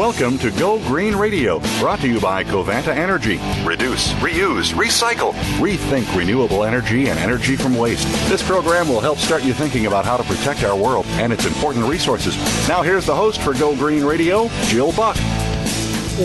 [0.00, 3.38] Welcome to Go Green Radio, brought to you by Covanta Energy.
[3.66, 8.08] Reduce, reuse, recycle, rethink renewable energy and energy from waste.
[8.30, 11.44] This program will help start you thinking about how to protect our world and its
[11.44, 12.34] important resources.
[12.66, 15.16] Now, here's the host for Go Green Radio, Jill Buck.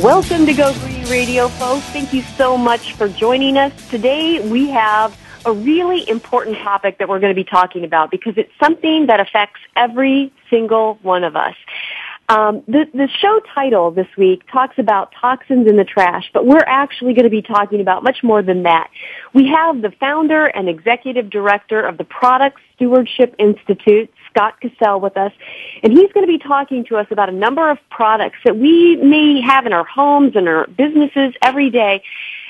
[0.02, 1.84] Welcome to Go Green Radio, folks.
[1.88, 3.73] Thank you so much for joining us.
[3.89, 8.38] Today, we have a really important topic that we're going to be talking about because
[8.38, 11.55] it's something that affects every single one of us.
[12.27, 16.65] Um, the, the show title this week talks about toxins in the trash, but we're
[16.65, 18.89] actually going to be talking about much more than that.
[19.34, 25.17] We have the founder and executive director of the Product Stewardship Institute, Scott Cassel, with
[25.17, 25.34] us,
[25.84, 28.95] and he's going to be talking to us about a number of products that we
[28.95, 32.01] may have in our homes and our businesses every day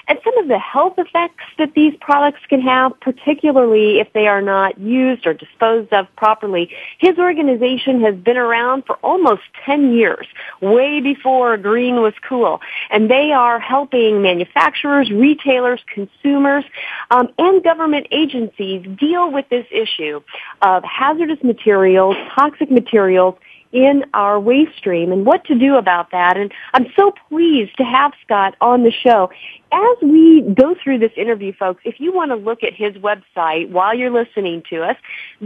[0.08, 4.41] and some of the health effects that these products can have, particularly if they are
[4.41, 6.70] not used or disposed of properly.
[7.00, 10.27] His organization has been around for almost 10 years,
[10.62, 12.62] way before green was cool.
[12.91, 16.66] And they are helping manufacturers, retailers, consumers,
[17.12, 20.22] um, and government agencies deal with this issue
[20.62, 23.35] of hazardous materials, toxic materials,
[23.76, 26.37] in our waste stream and what to do about that.
[26.37, 29.29] And I'm so pleased to have Scott on the show.
[29.73, 33.70] As we go through this interview, folks, if you want to look at his website
[33.70, 34.95] while you're listening to us,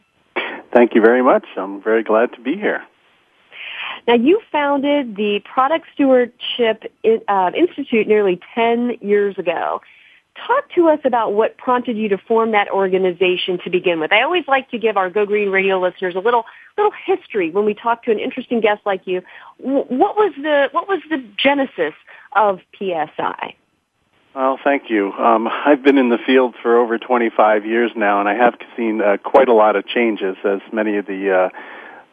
[0.73, 1.45] Thank you very much.
[1.55, 2.83] I'm very glad to be here.
[4.07, 6.91] Now, you founded the Product Stewardship
[7.27, 9.81] uh, Institute nearly 10 years ago.
[10.47, 14.11] Talk to us about what prompted you to form that organization to begin with.
[14.11, 17.65] I always like to give our Go Green Radio listeners a little little history when
[17.65, 19.21] we talk to an interesting guest like you.
[19.59, 21.93] What was the what was the genesis
[22.35, 23.55] of PSI?
[24.35, 25.11] Well, thank you.
[25.11, 28.99] Um, I've been in the field for over 25 years now, and I have seen
[28.99, 31.49] uh, quite a lot of changes, as many of the uh,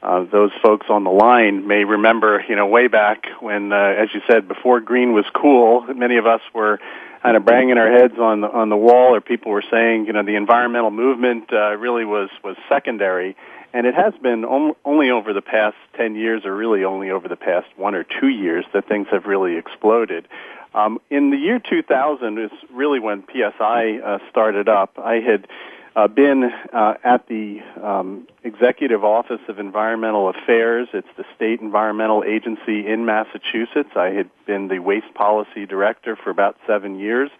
[0.02, 2.44] uh, those folks on the line may remember.
[2.46, 6.26] You know, way back when, uh, as you said, before green was cool, many of
[6.26, 6.78] us were
[7.22, 10.12] kind of banging our heads on the on the wall, or people were saying, you
[10.12, 13.34] know, the environmental movement uh, really was was secondary.
[13.72, 17.36] And it has been only over the past 10 years, or really only over the
[17.36, 20.26] past one or two years, that things have really exploded.
[20.74, 24.98] Um, in the year 2000 is really when PSI uh, started up.
[24.98, 25.48] I had
[25.96, 30.88] uh, been uh, at the um, Executive Office of Environmental Affairs.
[30.92, 33.90] It's the state environmental agency in Massachusetts.
[33.96, 37.30] I had been the waste policy director for about seven years.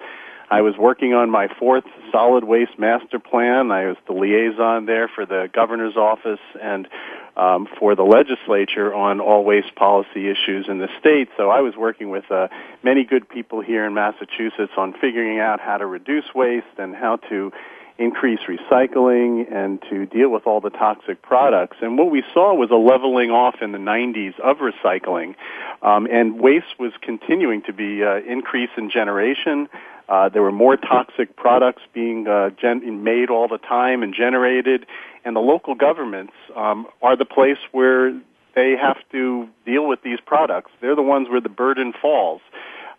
[0.51, 3.71] I was working on my fourth solid waste master plan.
[3.71, 6.89] I was the liaison there for the governor's office and
[7.37, 11.29] um, for the legislature on all waste policy issues in the state.
[11.37, 12.49] So I was working with uh,
[12.83, 17.17] many good people here in Massachusetts on figuring out how to reduce waste and how
[17.29, 17.53] to
[18.01, 21.77] increase recycling and to deal with all the toxic products.
[21.83, 25.35] And what we saw was a leveling off in the 90s of recycling,
[25.83, 29.69] um, and waste was continuing to be uh, increase in generation.
[30.11, 34.85] Uh, there were more toxic products being uh, gen- made all the time and generated,
[35.25, 38.13] and the local governments um, are the place where
[38.57, 40.73] they have to deal with these products.
[40.81, 42.41] They're the ones where the burden falls.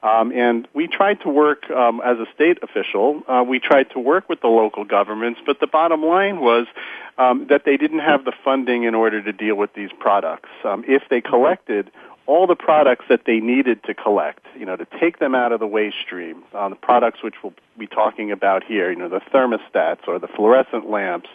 [0.04, 3.22] Um, and we tried to work um, as a state official.
[3.28, 6.66] Uh, we tried to work with the local governments, but the bottom line was
[7.20, 10.50] um, that they didn't have the funding in order to deal with these products.
[10.64, 11.92] Um, if they collected
[12.28, 15.60] all the products that they needed to collect, you know, to take them out of
[15.60, 19.22] the waste stream, uh, the products which we'll be talking about here, you know, the
[19.34, 21.30] thermostats or the fluorescent lamps,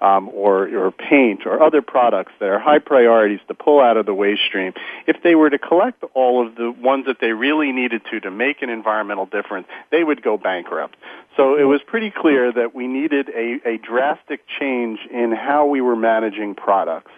[0.00, 4.06] um, or, or paint or other products that are high priorities to pull out of
[4.06, 4.72] the waste stream,
[5.06, 8.30] if they were to collect all of the ones that they really needed to to
[8.30, 10.96] make an environmental difference, they would go bankrupt.
[11.36, 15.80] So it was pretty clear that we needed a, a drastic change in how we
[15.80, 17.10] were managing products.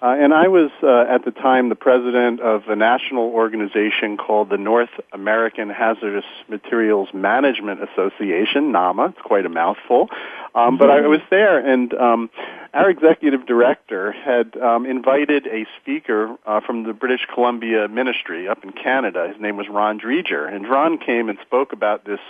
[0.00, 4.48] Uh, and I was uh, at the time the president of a national organization called
[4.48, 9.10] the North American Hazardous Materials Management Association, NAHMMA.
[9.10, 10.08] It's quite a mouthful.
[10.54, 12.30] Um, but I was there, and um,
[12.72, 18.64] our executive director had um, invited a speaker uh, from the British Columbia Ministry up
[18.64, 19.28] in Canada.
[19.32, 22.20] His name was Ron Driedger, and Ron came and spoke about this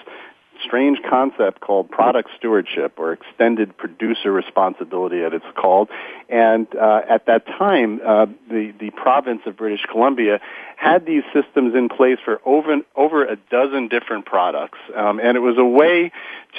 [0.64, 5.88] strange concept called product stewardship or extended producer responsibility as it's called.
[6.28, 10.40] And uh, at that time, uh, the, the province of British Columbia
[10.78, 14.78] had these systems in place for over, over a dozen different products.
[14.94, 16.12] Um, and it was a way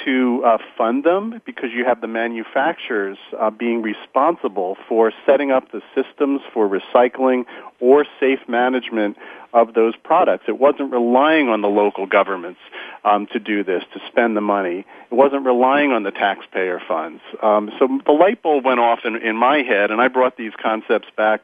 [0.04, 5.72] to uh, fund them because you have the manufacturers uh, being responsible for setting up
[5.72, 7.46] the systems for recycling
[7.80, 9.16] or safe management
[9.54, 10.44] of those products.
[10.48, 12.60] It wasn't relying on the local governments
[13.04, 14.84] um, to do this, to spend the money.
[15.10, 17.22] It wasn't relying on the taxpayer funds.
[17.42, 20.52] Um, so the light bulb went off in, in my head, and I brought these
[20.62, 21.40] concepts back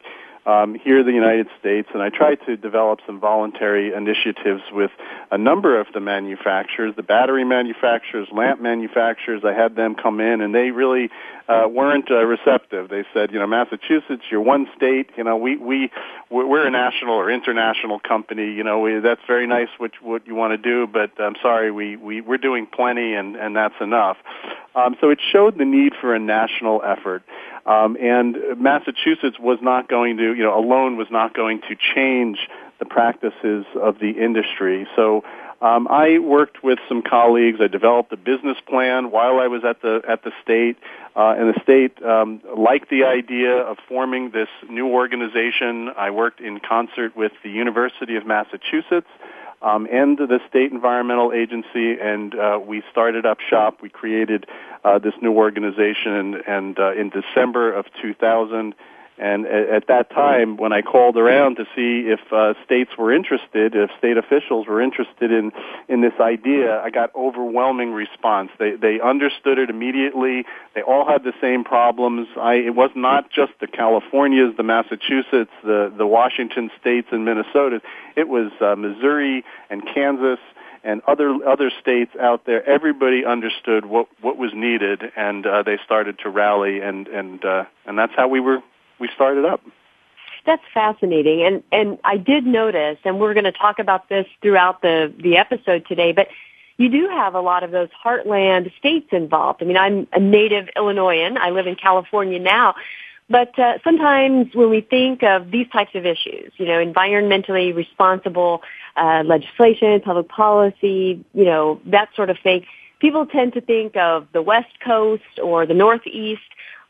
[0.46, 4.92] um, here in the United States, and I tried to develop some voluntary initiatives with
[5.32, 9.42] a number of the manufacturers, the battery manufacturers, lamp manufacturers.
[9.44, 11.10] I had them come in, and they really
[11.48, 12.88] uh, weren't uh, receptive.
[12.88, 15.10] They said, you know, Massachusetts, you're one state.
[15.16, 15.90] You know, we we
[16.30, 18.52] we're a national or international company.
[18.52, 21.72] You know, we, that's very nice what what you want to do, but I'm sorry,
[21.72, 24.16] we we we're doing plenty, and and that's enough.
[24.76, 27.22] Um, so it showed the need for a national effort.
[27.66, 32.38] Um, and Massachusetts was not going to, you know, alone was not going to change
[32.78, 34.86] the practices of the industry.
[34.94, 35.24] So
[35.60, 37.58] um, I worked with some colleagues.
[37.60, 40.76] I developed a business plan while I was at the at the state,
[41.16, 45.88] uh, and the state um, liked the idea of forming this new organization.
[45.96, 49.08] I worked in concert with the University of Massachusetts
[49.62, 53.78] um, and the state environmental agency, and uh, we started up shop.
[53.82, 54.46] We created
[54.84, 58.74] uh, this new organization, and, and uh, in December of 2000.
[59.18, 63.14] And at, at that time, when I called around to see if uh, states were
[63.14, 65.52] interested, if state officials were interested in
[65.88, 68.50] in this idea, I got overwhelming response.
[68.58, 70.44] They they understood it immediately.
[70.74, 72.28] They all had the same problems.
[72.36, 77.80] I it was not just the Californias, the Massachusetts, the the Washington states, and Minnesota.
[78.16, 80.40] It was uh, Missouri and Kansas
[80.84, 85.78] and other other states out there, everybody understood what what was needed, and uh, they
[85.84, 88.60] started to rally, and and uh, and that's how we were
[88.98, 89.60] we started up.
[90.44, 94.80] That's fascinating, and and I did notice, and we're going to talk about this throughout
[94.80, 96.28] the the episode today, but
[96.76, 99.62] you do have a lot of those heartland states involved.
[99.62, 101.38] I mean, I'm a native Illinoisan.
[101.38, 102.74] I live in California now.
[103.28, 108.62] But uh, sometimes when we think of these types of issues, you know, environmentally responsible
[108.96, 112.66] uh, legislation, public policy, you know, that sort of thing,
[113.00, 116.42] people tend to think of the West Coast or the Northeast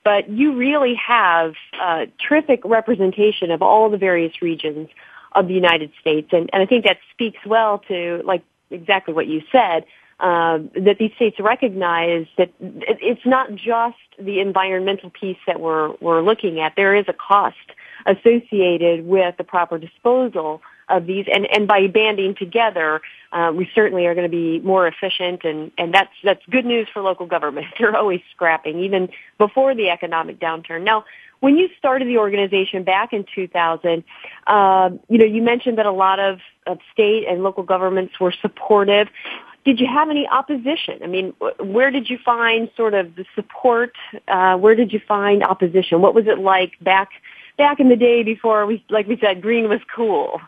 [0.07, 4.89] but you really have uh, terrific representation of all the various regions
[5.33, 9.27] of the United States, and, and I think that speaks well to like exactly what
[9.27, 9.85] you said.
[10.21, 16.23] Uh, that these states recognize that it's not just the environmental piece that we're we're
[16.23, 16.75] looking at.
[16.77, 17.57] There is a cost
[18.07, 23.01] associated with the proper disposal of these, and, and by banding together,
[23.33, 26.87] uh, we certainly are going to be more efficient, and, and that's that's good news
[26.93, 27.67] for local government.
[27.79, 30.83] They're always scrapping, even before the economic downturn.
[30.83, 31.05] Now,
[31.41, 34.05] when you started the organization back in 2000,
[34.47, 38.33] uh, you know you mentioned that a lot of, of state and local governments were
[38.41, 39.09] supportive.
[39.65, 41.01] Did you have any opposition?
[41.03, 43.97] I mean, where did you find sort of the support?
[44.29, 46.01] Uh, where did you find opposition?
[46.01, 47.09] What was it like back
[47.57, 50.41] back in the day before we, like we said, green was cool?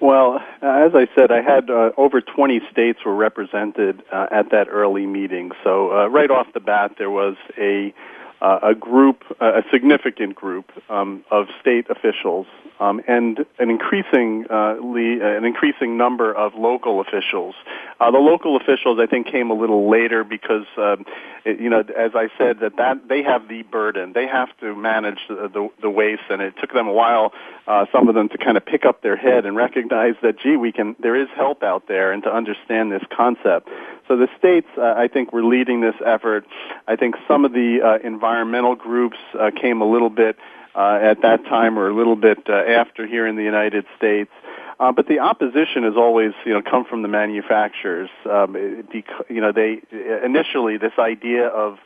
[0.00, 4.68] Well, as I said, I had uh, over 20 states were represented uh, at that
[4.70, 5.50] early meeting.
[5.64, 7.92] So uh, right off the bat, there was a
[8.40, 12.46] uh, a group, a significant group um, of state officials,
[12.80, 17.56] um, and an increasing, uh, an increasing number of local officials.
[17.98, 21.04] Uh, the local officials, I think, came a little later because, um,
[21.44, 24.12] it, you know, as I said, that that they have the burden.
[24.12, 27.32] They have to manage the the, the waste, and it took them a while.
[27.66, 30.56] Uh, some of them to kind of pick up their head and recognize that, gee,
[30.56, 30.94] we can.
[31.00, 33.68] There is help out there, and to understand this concept.
[34.06, 36.46] So the states, uh, I think, were leading this effort.
[36.86, 40.36] I think some of the uh, environmental groups uh, came a little bit
[40.74, 44.30] uh, at that time or a little bit uh, after here in the United States.
[44.78, 48.10] Uh, but the opposition has always, you know, come from the manufacturers.
[48.30, 49.80] Um, because, you know, they
[50.24, 51.78] initially this idea of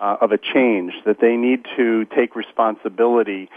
[0.00, 3.50] uh, of a change that they need to take responsibility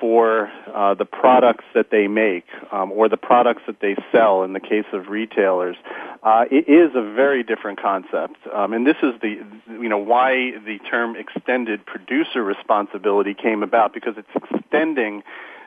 [0.00, 4.52] for uh, the products that they make um, or the products that they sell in
[4.52, 5.76] the case of retailers
[6.24, 8.36] uh, it is a very different concept.
[8.52, 13.92] Um, and this is the you know why the term extended producer responsibility came about
[13.92, 15.22] because it's extending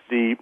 [0.10, 0.36] the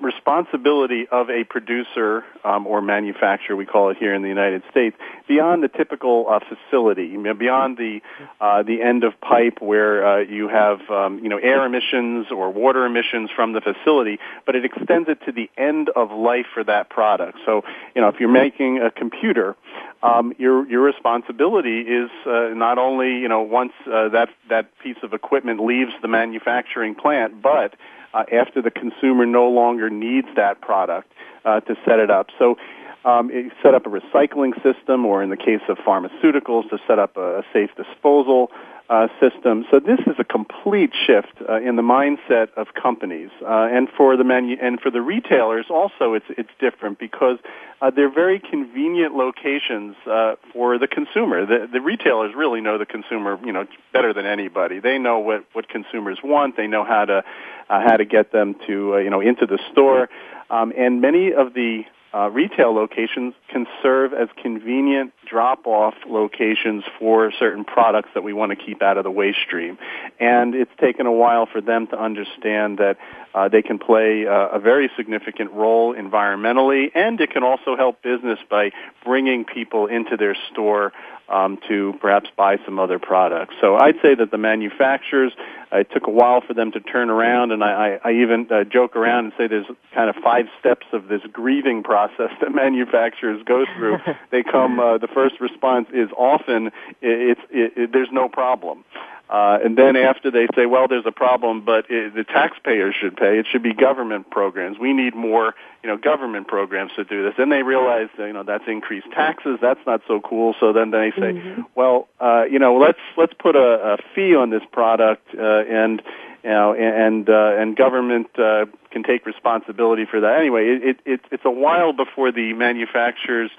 [0.00, 4.96] responsibility of a producer um, or manufacturer, we call it here in the United States,
[5.26, 8.00] beyond the typical uh, facility, beyond the
[8.40, 12.50] uh, the end of pipe where uh, you have um, you know air emissions or
[12.50, 16.64] water emissions from the facility, but it extends it to the end of life for
[16.64, 17.38] that product.
[17.44, 17.62] So
[17.94, 19.56] you know if you're making a computer,
[20.02, 24.98] um, your your responsibility is uh, not only you know once uh, that that piece
[25.02, 27.74] of equipment leaves the manufacturing plant, but
[28.16, 31.12] uh, after the consumer no longer needs that product
[31.44, 32.28] uh, to set it up.
[32.38, 32.56] So
[33.04, 33.30] um,
[33.62, 37.38] set up a recycling system, or in the case of pharmaceuticals, to set up a,
[37.38, 38.50] a safe disposal
[38.88, 39.64] uh, system.
[39.70, 44.16] So this is a complete shift uh, in the mindset of companies, uh, and for
[44.16, 47.38] the manu- and for the retailers also, it's it's different because
[47.82, 51.44] uh, they're very convenient locations uh, for the consumer.
[51.44, 54.78] The, the retailers really know the consumer, you know, better than anybody.
[54.78, 56.56] They know what what consumers want.
[56.56, 57.24] They know how to
[57.68, 60.08] uh, how to get them to you know into the store,
[60.48, 67.32] um, and many of the uh, retail locations can serve as convenient drop-off locations for
[67.38, 69.78] certain products that we want to keep out of the waste stream.
[70.20, 72.96] And it's taken a while for them to understand that
[73.34, 78.02] uh, they can play uh, a very significant role environmentally, and it can also help
[78.02, 78.70] business by
[79.04, 80.92] bringing people into their store
[81.28, 83.54] um, to perhaps buy some other products.
[83.60, 85.32] So I'd say that the manufacturers,
[85.72, 88.46] uh, it took a while for them to turn around, and I, I, I even
[88.50, 92.54] uh, joke around and say there's kind of five steps of this grieving process that
[92.54, 93.98] manufacturers go through.
[94.30, 96.70] they come, uh, the first response is often
[97.00, 98.84] it's it, it, there's no problem.
[99.28, 103.16] Uh, and then after they say, well, there's a problem, but it, the taxpayers should
[103.16, 103.40] pay.
[103.40, 104.78] It should be government programs.
[104.78, 107.34] We need more, you know, government programs to do this.
[107.36, 109.58] Then they realize, you know, that's increased taxes.
[109.60, 110.54] That's not so cool.
[110.60, 111.62] So then they say, mm-hmm.
[111.74, 116.02] well, uh, you know, let's let's put a, a fee on this product, uh, and
[116.44, 120.38] you know, and uh, and government uh, can take responsibility for that.
[120.38, 123.50] Anyway, it, it it's a while before the manufacturers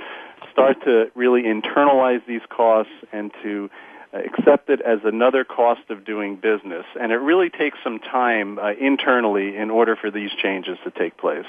[0.57, 3.69] start to really internalize these costs and to
[4.11, 6.83] accept it as another cost of doing business.
[6.99, 11.15] And it really takes some time uh, internally in order for these changes to take
[11.17, 11.45] place.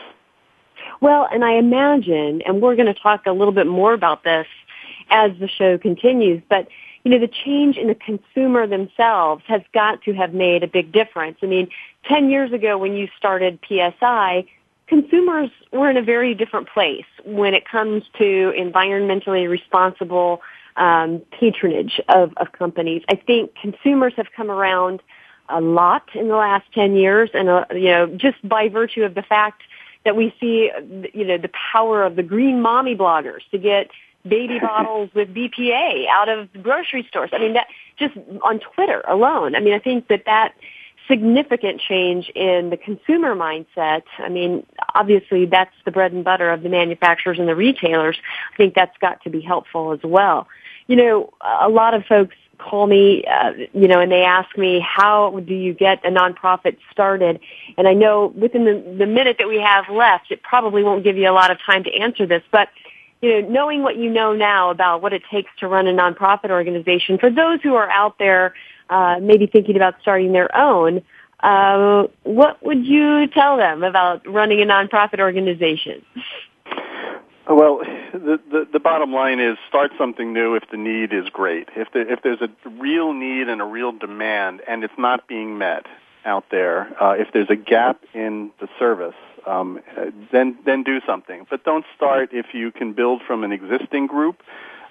[1.00, 4.46] Well, and I imagine, and we're going to talk a little bit more about this
[5.08, 6.68] as the show continues, but
[7.04, 10.92] you know, the change in the consumer themselves has got to have made a big
[10.92, 11.38] difference.
[11.42, 11.68] I mean,
[12.04, 14.44] 10 years ago when you started PSI,
[14.88, 20.42] consumers were in a very different place when it comes to environmentally responsible
[20.76, 23.02] um, patronage of, of companies.
[23.08, 25.02] I think consumers have come around
[25.48, 29.14] a lot in the last 10 years and, uh, you know, just by virtue of
[29.14, 29.62] the fact
[30.04, 30.70] that we see,
[31.12, 33.90] you know, the power of the green mommy bloggers to get
[34.26, 37.30] baby bottles with BPA out of grocery stores.
[37.32, 37.66] I mean, that
[37.98, 39.54] just on Twitter alone.
[39.54, 40.54] I mean, I think that that
[41.08, 44.02] significant change in the consumer mindset.
[44.18, 48.18] I mean, obviously that's the bread and butter of the manufacturers and the retailers.
[48.52, 50.46] I think that's got to be helpful as well
[50.88, 54.80] you know, a lot of folks call me, uh, you know, and they ask me,
[54.80, 57.38] how do you get a nonprofit started?
[57.76, 61.16] And I know within the, the minute that we have left, it probably won't give
[61.16, 62.68] you a lot of time to answer this, but
[63.20, 66.50] you know, knowing what you know now about what it takes to run a nonprofit
[66.50, 68.54] organization, for those who are out there,
[68.90, 71.02] uh, maybe thinking about starting their own,
[71.40, 76.04] uh, what would you tell them about running a nonprofit organization?
[77.48, 77.80] Well,
[78.12, 81.68] the, the, the bottom line is start something new if the need is great.
[81.76, 85.56] If the, if there's a real need and a real demand and it's not being
[85.56, 85.86] met
[86.24, 89.14] out there, uh, if there's a gap in the service,
[89.46, 89.80] um,
[90.30, 91.46] then then do something.
[91.48, 94.42] But don't start if you can build from an existing group.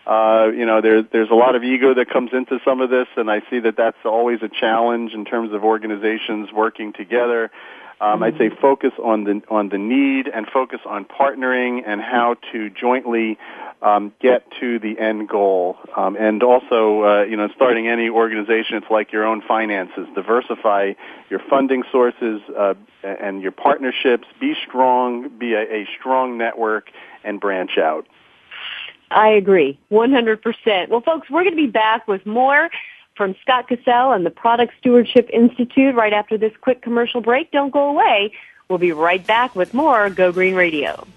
[0.07, 3.07] Uh, you know, there's there's a lot of ego that comes into some of this,
[3.17, 7.51] and I see that that's always a challenge in terms of organizations working together.
[7.99, 12.35] Um, I'd say focus on the on the need and focus on partnering and how
[12.53, 13.37] to jointly
[13.81, 15.77] um, get to the end goal.
[15.95, 20.07] Um, and also, uh, you know, starting any organization, it's like your own finances.
[20.15, 20.93] Diversify
[21.29, 24.27] your funding sources uh, and your partnerships.
[24.39, 25.29] Be strong.
[25.37, 26.91] Be a, a strong network
[27.23, 28.07] and branch out.
[29.09, 30.89] I agree, 100%.
[30.89, 32.69] Well, folks, we're going to be back with more
[33.15, 37.51] from Scott Cassel and the Product Stewardship Institute right after this quick commercial break.
[37.51, 38.31] Don't go away.
[38.69, 41.07] We'll be right back with more Go Green Radio.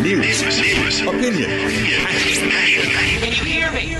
[0.00, 0.40] News,
[1.02, 1.50] opinion,
[3.20, 3.99] Can you hear me?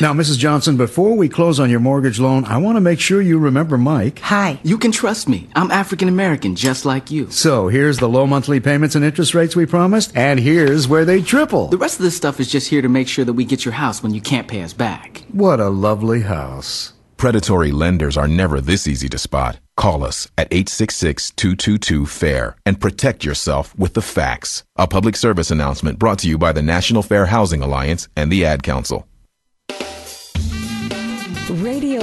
[0.00, 0.38] Now, Mrs.
[0.38, 3.78] Johnson, before we close on your mortgage loan, I want to make sure you remember
[3.78, 4.18] Mike.
[4.18, 5.48] Hi, you can trust me.
[5.54, 7.30] I'm African American, just like you.
[7.30, 11.22] So, here's the low monthly payments and interest rates we promised, and here's where they
[11.22, 11.68] triple.
[11.68, 13.74] The rest of this stuff is just here to make sure that we get your
[13.74, 15.24] house when you can't pay us back.
[15.30, 16.92] What a lovely house.
[17.16, 19.60] Predatory lenders are never this easy to spot.
[19.76, 24.64] Call us at 866-222-FAIR and protect yourself with the facts.
[24.74, 28.44] A public service announcement brought to you by the National Fair Housing Alliance and the
[28.44, 29.06] Ad Council.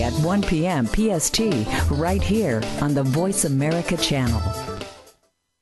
[0.00, 0.86] at 1 p.m.
[0.86, 1.40] PST,
[1.90, 4.40] right here on the Voice America channel.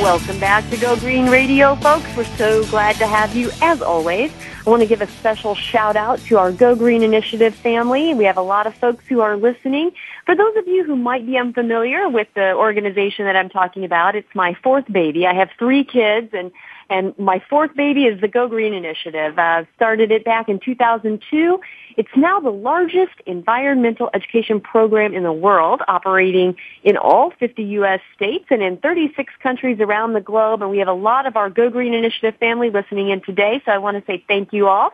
[0.00, 2.08] Welcome back to Go Green Radio, folks.
[2.16, 4.32] We're so glad to have you, as always.
[4.66, 8.14] I want to give a special shout out to our Go Green Initiative family.
[8.14, 9.92] We have a lot of folks who are listening.
[10.24, 14.16] For those of you who might be unfamiliar with the organization that I'm talking about,
[14.16, 15.26] it's my fourth baby.
[15.26, 16.50] I have three kids and
[16.90, 19.38] and my fourth baby is the Go Green Initiative.
[19.38, 21.60] Uh, started it back in 2002.
[21.96, 28.00] It's now the largest environmental education program in the world, operating in all 50 U.S.
[28.14, 30.62] states and in 36 countries around the globe.
[30.62, 33.62] And we have a lot of our Go Green Initiative family listening in today.
[33.64, 34.92] So I want to say thank you all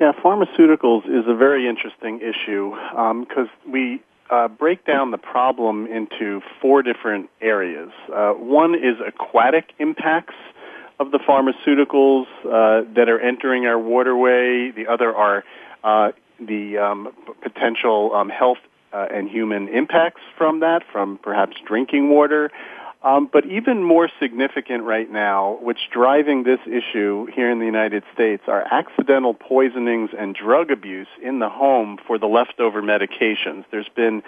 [0.00, 5.86] Yeah, pharmaceuticals is a very interesting issue because um, we uh, break down the problem
[5.86, 7.90] into four different areas.
[8.12, 10.34] Uh, one is aquatic impacts
[10.98, 14.70] of the pharmaceuticals uh, that are entering our waterway.
[14.70, 15.44] The other are
[15.84, 18.58] uh, the um, potential um, health
[18.92, 22.50] uh, and human impacts from that, from perhaps drinking water.
[23.04, 28.04] Um, but even more significant right now, what's driving this issue here in the United
[28.14, 33.64] States are accidental poisonings and drug abuse in the home for the leftover medications.
[33.72, 34.22] There's been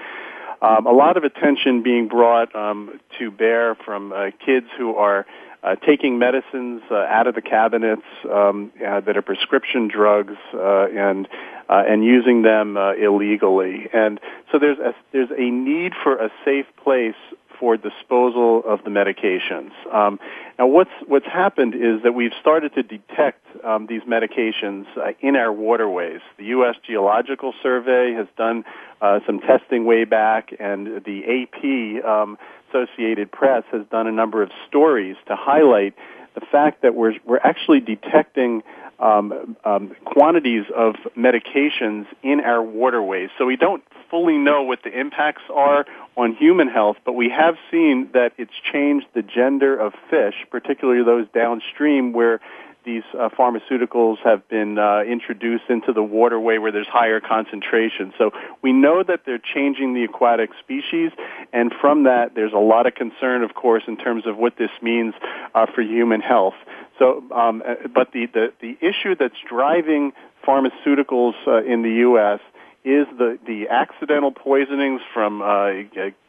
[0.61, 5.24] um, a lot of attention being brought um, to bear from uh, kids who are
[5.64, 10.87] uh, taking medicines uh, out of the cabinets um, uh, that are prescription drugs uh,
[10.94, 11.27] and
[11.68, 13.88] uh, and using them uh, illegally.
[13.94, 14.20] And
[14.53, 17.14] so there's a, there's a need for a safe place
[17.59, 19.70] for disposal of the medications.
[19.92, 20.18] Um,
[20.59, 25.37] now, what's what's happened is that we've started to detect um, these medications uh, in
[25.37, 26.20] our waterways.
[26.37, 26.77] The U.S.
[26.87, 28.64] Geological Survey has done
[29.00, 32.38] uh, some testing way back, and the AP um,
[32.75, 35.95] Associated Press has done a number of stories to highlight
[36.35, 38.63] the fact that we're we're actually detecting
[38.99, 43.31] um, um, quantities of medications in our waterways.
[43.39, 45.85] So we don't fully know what the impacts are
[46.17, 51.05] on human health, but we have seen that it's changed the gender of fish, particularly
[51.05, 52.41] those downstream where
[52.85, 58.12] these uh, pharmaceuticals have been uh, introduced into the waterway where there's higher concentration.
[58.18, 58.31] So
[58.62, 61.12] we know that they're changing the aquatic species,
[61.53, 64.70] and from that, there's a lot of concern, of course, in terms of what this
[64.83, 65.14] means
[65.55, 66.55] uh, for human health.
[66.99, 70.12] So, um, uh, but the, the the issue that's driving
[70.47, 72.40] pharmaceuticals uh, in the U.S.
[72.85, 75.70] is the the accidental poisonings from uh,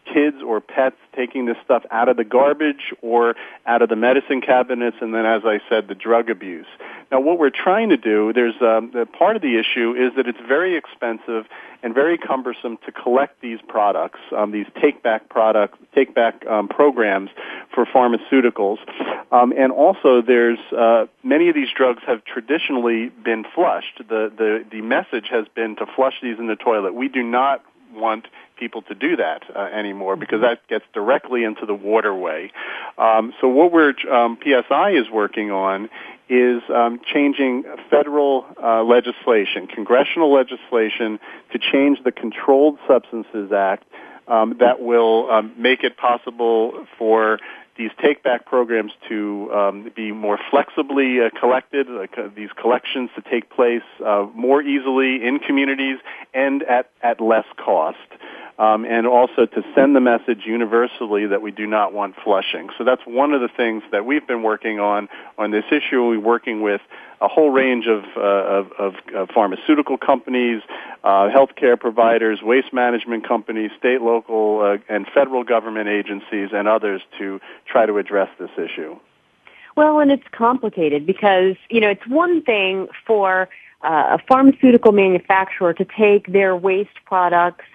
[0.05, 4.41] kids or pets taking this stuff out of the garbage or out of the medicine
[4.41, 6.67] cabinets, and then, as I said, the drug abuse.
[7.11, 10.27] Now, what we're trying to do, there's um, the part of the issue is that
[10.27, 11.45] it's very expensive
[11.83, 16.67] and very cumbersome to collect these products, um, these take back product, take back um,
[16.67, 17.29] programs
[17.73, 18.77] for pharmaceuticals,
[19.31, 23.99] um, and also there's uh, many of these drugs have traditionally been flushed.
[24.09, 26.95] The the the message has been to flush these in the toilet.
[26.95, 27.63] We do not
[27.93, 32.51] want people to do that uh, anymore because that gets directly into the waterway.
[32.97, 35.89] Um, so what we're um, PSI is working on
[36.27, 41.19] is um, changing federal uh, legislation, congressional legislation,
[41.51, 43.83] to change the Controlled Substances Act
[44.27, 47.39] um, that will um, make it possible for
[47.77, 53.09] these take back programs to um, be more flexibly uh, collected, like, uh, these collections
[53.15, 55.97] to take place uh, more easily in communities
[56.33, 57.97] and at, at less cost
[58.57, 62.69] um, and also to send the message universally that we do not want flushing.
[62.77, 66.03] So that's one of the things that we've been working on on this issue.
[66.03, 66.81] We're working with
[67.21, 70.61] a whole range of, uh, of, of, of, pharmaceutical companies,
[71.03, 77.01] uh, healthcare providers, waste management companies, state, local, uh, and federal government agencies, and others
[77.17, 78.97] to try to address this issue.
[79.75, 83.49] Well, and it's complicated because, you know, it's one thing for
[83.81, 87.65] uh, a pharmaceutical manufacturer to take their waste products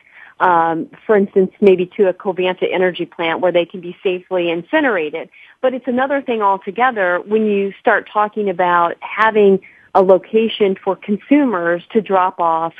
[0.40, 5.29] um, for instance, maybe to a Covanta energy plant where they can be safely incinerated.
[5.61, 9.61] But it's another thing altogether when you start talking about having
[9.94, 12.74] a location for consumers to drop off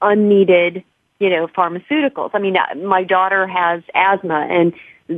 [0.00, 0.84] unneeded,
[1.18, 2.30] you know, pharmaceuticals.
[2.32, 4.72] I mean, uh, my daughter has asthma and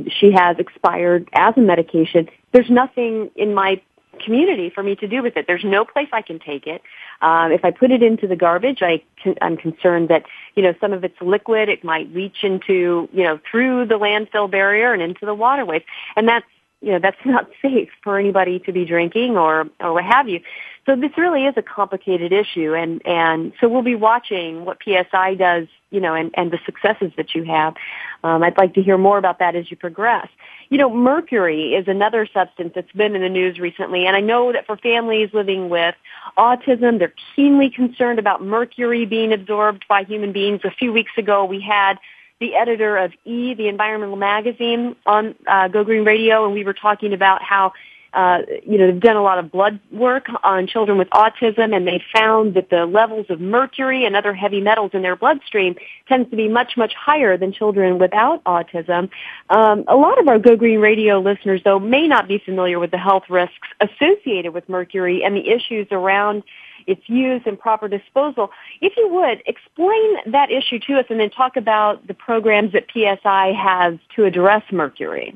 [0.09, 2.27] she has expired asthma medication.
[2.53, 3.81] There's nothing in my
[4.19, 5.47] community for me to do with it.
[5.47, 6.81] There's no place I can take it.
[7.21, 9.03] Um, if I put it into the garbage, I
[9.41, 11.69] I'm concerned that you know some of it's liquid.
[11.69, 15.83] It might reach into you know through the landfill barrier and into the waterways,
[16.15, 16.45] and that's
[16.81, 20.41] you know that's not safe for anybody to be drinking or or what have you.
[20.85, 25.35] So this really is a complicated issue, and and so we'll be watching what PSI
[25.35, 27.75] does, you know, and and the successes that you have.
[28.23, 30.27] Um, I'd like to hear more about that as you progress.
[30.69, 34.51] You know, mercury is another substance that's been in the news recently, and I know
[34.51, 35.95] that for families living with
[36.37, 40.61] autism, they're keenly concerned about mercury being absorbed by human beings.
[40.65, 41.97] A few weeks ago, we had
[42.41, 46.73] the editor of E, the environmental magazine, on uh, Go Green Radio, and we were
[46.73, 47.71] talking about how
[48.13, 51.87] uh, you know, they've done a lot of blood work on children with autism, and
[51.87, 55.75] they found that the levels of mercury and other heavy metals in their bloodstream
[56.07, 59.09] tends to be much, much higher than children without autism.
[59.49, 62.91] Um, a lot of our Go Green Radio listeners, though, may not be familiar with
[62.91, 66.43] the health risks associated with mercury and the issues around
[66.85, 68.51] its use and proper disposal.
[68.81, 72.85] If you would, explain that issue to us and then talk about the programs that
[72.93, 75.33] PSI has to address mercury.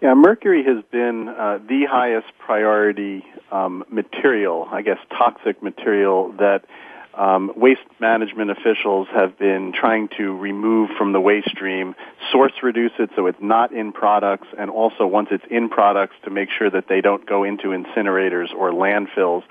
[0.00, 6.66] Yeah, mercury has been uh, the highest priority um, material, I guess toxic material that
[7.14, 11.96] um, waste management officials have been trying to remove from the waste stream,
[12.30, 16.30] source reduce it so it's not in products, and also once it's in products to
[16.30, 19.42] make sure that they don't go into incinerators or landfills.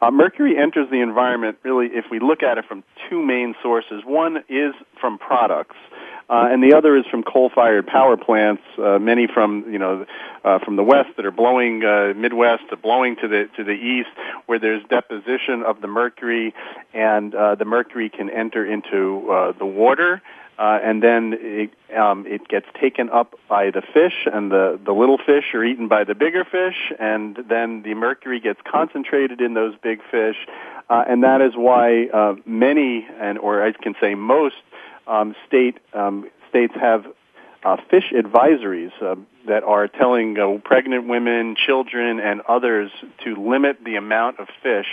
[0.00, 4.02] Uh, mercury enters the environment really, if we look at it from two main sources.
[4.04, 5.74] One is from products.
[6.28, 10.04] Uh, and the other is from coal-fired power plants, uh, many from you know
[10.44, 13.72] uh, from the west that are blowing uh, Midwest, to blowing to the to the
[13.72, 14.08] east,
[14.46, 16.52] where there's deposition of the mercury,
[16.92, 20.20] and uh, the mercury can enter into uh, the water.
[20.58, 24.92] Uh, and then it, um, it gets taken up by the fish, and the, the
[24.92, 29.52] little fish are eaten by the bigger fish, and then the mercury gets concentrated in
[29.52, 30.36] those big fish,
[30.88, 34.56] uh, and that is why uh, many, and or I can say most,
[35.06, 37.06] um, state um, states have
[37.64, 39.16] uh, fish advisories uh,
[39.48, 42.90] that are telling uh, pregnant women, children, and others
[43.24, 44.86] to limit the amount of fish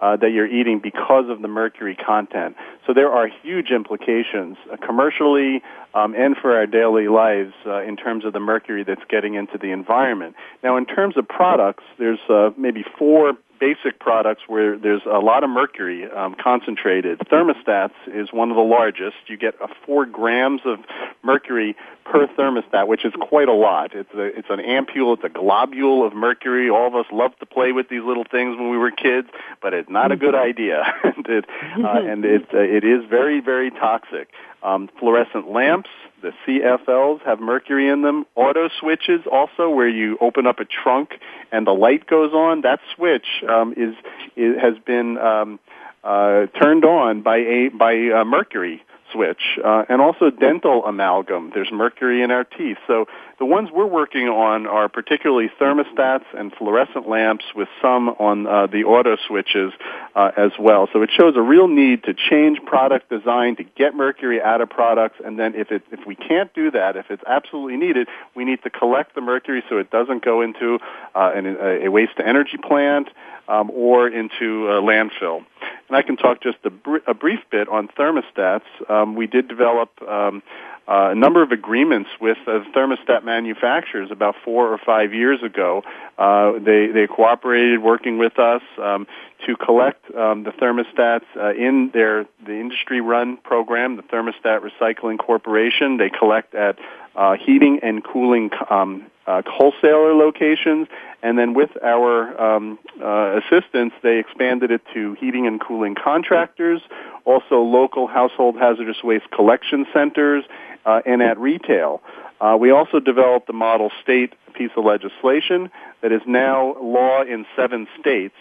[0.00, 2.56] uh, that you're eating because of the mercury content.
[2.86, 5.62] So there are huge implications uh, commercially
[5.94, 9.58] um, and for our daily lives uh, in terms of the mercury that's getting into
[9.58, 10.34] the environment.
[10.62, 15.44] Now, in terms of products, there's uh, maybe four basic products where there's a lot
[15.44, 17.20] of mercury um, concentrated.
[17.20, 19.14] Thermostats is one of the largest.
[19.28, 20.80] You get a four grams of
[21.22, 23.94] mercury per thermostat, which is quite a lot.
[23.94, 26.70] It's a, it's an ampule, it's a globule of mercury.
[26.70, 29.28] All of us loved to play with these little things when we were kids,
[29.62, 30.48] but it's not a good mm-hmm.
[30.48, 31.44] idea, and it
[31.78, 34.28] uh, and it uh, it is very very toxic.
[34.64, 35.90] Um, fluorescent lamps,
[36.22, 38.24] the CFLs have mercury in them.
[38.34, 41.10] Auto switches also, where you open up a trunk
[41.50, 42.62] and the light goes on.
[42.62, 43.94] That switch um, is,
[44.36, 45.58] is has been um,
[46.04, 48.82] uh, turned on by a by a mercury
[49.12, 51.50] switch, uh, and also dental amalgam.
[51.54, 52.78] There's mercury in our teeth.
[52.86, 53.06] So
[53.42, 58.68] the ones we're working on are particularly thermostats and fluorescent lamps with some on uh,
[58.68, 59.72] the auto switches
[60.14, 60.88] uh, as well.
[60.92, 64.70] So it shows a real need to change product design to get mercury out of
[64.70, 68.44] products, and then if it if we can't do that, if it's absolutely needed, we
[68.44, 70.78] need to collect the mercury so it doesn't go into
[71.16, 73.08] uh, an, a waste to energy plant
[73.48, 75.44] um, or into a landfill.
[75.88, 78.62] And I can talk just a, br- a brief bit on thermostats.
[78.88, 80.44] Um, we did develop um,
[80.88, 85.82] uh, a number of agreements with uh, thermostat manufacturers about four or five years ago.
[86.18, 89.06] Uh, they they cooperated working with us um,
[89.46, 95.18] to collect um, the thermostats uh, in their the industry run program, the Thermostat Recycling
[95.18, 95.96] Corporation.
[95.98, 96.78] They collect at
[97.14, 100.88] uh, heating and cooling um, uh, wholesaler locations,
[101.22, 106.80] and then with our um, uh, assistance, they expanded it to heating and cooling contractors,
[107.24, 110.44] also local household hazardous waste collection centers,
[110.84, 112.02] uh, and at retail.
[112.40, 117.46] Uh, we also developed a model state piece of legislation that is now law in
[117.54, 118.34] seven states,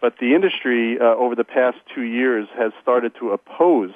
[0.00, 3.90] but the industry uh, over the past two years has started to oppose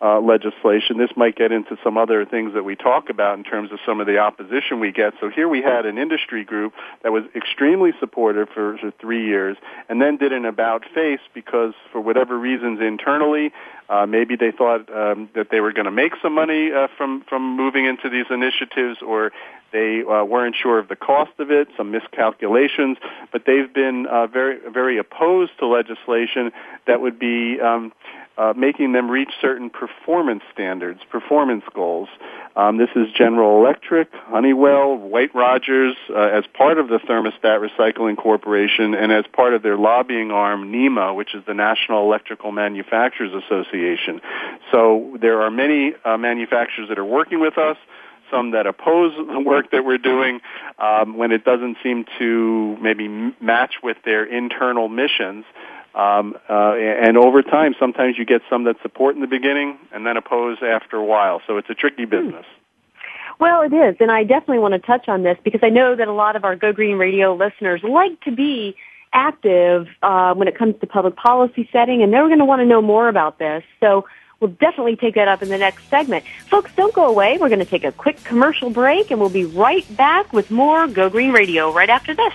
[0.00, 0.98] uh, legislation.
[0.98, 4.00] This might get into some other things that we talk about in terms of some
[4.00, 5.14] of the opposition we get.
[5.20, 9.56] So here we had an industry group that was extremely supportive for, for three years
[9.88, 13.52] and then did an about face because for whatever reasons internally,
[13.88, 17.22] uh, maybe they thought um, that they were going to make some money uh, from,
[17.28, 19.30] from moving into these initiatives or
[19.72, 22.96] they uh, weren't sure of the cost of it, some miscalculations,
[23.32, 26.52] but they've been uh, very, very opposed to legislation
[26.86, 27.92] that would be um,
[28.36, 32.08] uh, making them reach certain performance standards, performance goals.
[32.56, 38.94] Um, this is General Electric, Honeywell, White-Rodgers, uh, as part of the Thermostat Recycling Corporation
[38.94, 44.20] and as part of their lobbying arm, NEMA, which is the National Electrical Manufacturers Association.
[44.72, 47.76] So there are many uh, manufacturers that are working with us
[48.30, 50.40] some that oppose the work that we're doing
[50.78, 53.06] um, when it doesn't seem to maybe
[53.40, 55.44] match with their internal missions.
[55.94, 60.04] Um, uh, and over time, sometimes you get some that support in the beginning and
[60.04, 61.40] then oppose after a while.
[61.46, 62.10] So it's a tricky hmm.
[62.10, 62.46] business.
[63.40, 66.06] Well, it is, and I definitely want to touch on this because I know that
[66.06, 68.76] a lot of our Go Green Radio listeners like to be
[69.12, 72.66] active uh, when it comes to public policy setting, and they're going to want to
[72.66, 73.64] know more about this.
[73.80, 74.06] So
[74.38, 76.24] we'll definitely take that up in the next segment.
[76.48, 77.38] Folks, don't go away.
[77.38, 80.86] We're going to take a quick commercial break, and we'll be right back with more
[80.86, 82.34] Go Green Radio right after this.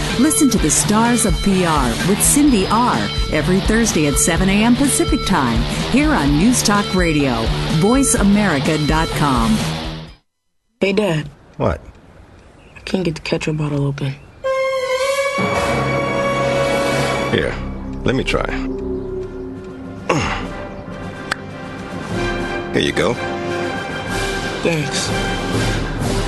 [0.19, 2.97] Listen to the Stars of PR with Cindy R.
[3.31, 4.75] every Thursday at 7 a.m.
[4.75, 7.31] Pacific Time here on News Talk Radio,
[7.79, 9.57] voiceamerica.com.
[10.79, 11.29] Hey, Dad.
[11.57, 11.81] What?
[12.75, 14.13] I can't get the ketchup bottle open.
[17.31, 17.55] Here,
[18.03, 18.45] let me try.
[22.73, 23.13] Here you go.
[24.63, 25.40] Thanks.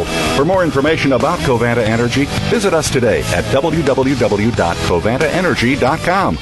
[0.00, 6.38] For more information about Covanta Energy, visit us today at www.covantaenergy.com.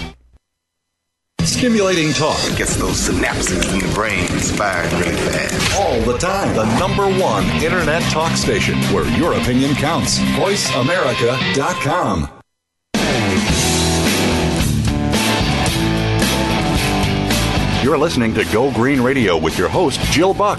[1.42, 5.78] Stimulating talk gets those synapses in the brain firing really fast.
[5.78, 6.54] All the time.
[6.54, 10.18] The number one internet talk station where your opinion counts.
[10.18, 12.28] VoiceAmerica.com.
[17.82, 20.58] You're listening to Go Green Radio with your host, Jill Buck.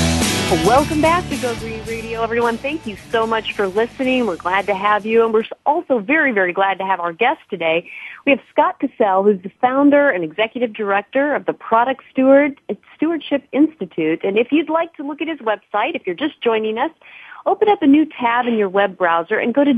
[0.51, 2.57] Welcome back to Go Green Radio, everyone.
[2.57, 4.27] Thank you so much for listening.
[4.27, 7.39] We're glad to have you, and we're also very, very glad to have our guest
[7.49, 7.89] today.
[8.25, 12.59] We have Scott Cassel, who's the founder and executive director of the Product Steward
[12.97, 14.25] Stewardship Institute.
[14.25, 16.91] And if you'd like to look at his website, if you're just joining us,
[17.45, 19.73] open up a new tab in your web browser and go to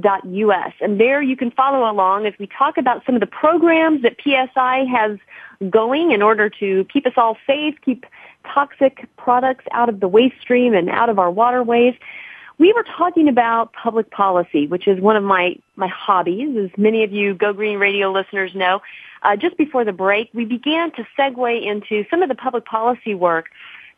[0.00, 0.72] www.productstewardship.us.
[0.80, 4.16] And there you can follow along as we talk about some of the programs that
[4.22, 5.18] PSI has
[5.70, 8.06] going in order to keep us all safe, keep
[8.44, 11.94] toxic products out of the waste stream and out of our waterways.
[12.58, 17.02] We were talking about public policy, which is one of my, my hobbies, as many
[17.04, 18.82] of you Go Green Radio listeners know.
[19.22, 23.14] Uh, just before the break, we began to segue into some of the public policy
[23.14, 23.50] work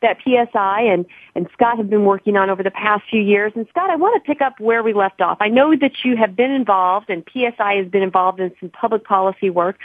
[0.05, 3.53] that PSI and, and Scott have been working on over the past few years.
[3.57, 5.39] And Scott, I want to pick up where we left off.
[5.41, 9.05] I know that you have been involved and PSI has been involved in some public
[9.05, 9.79] policy work.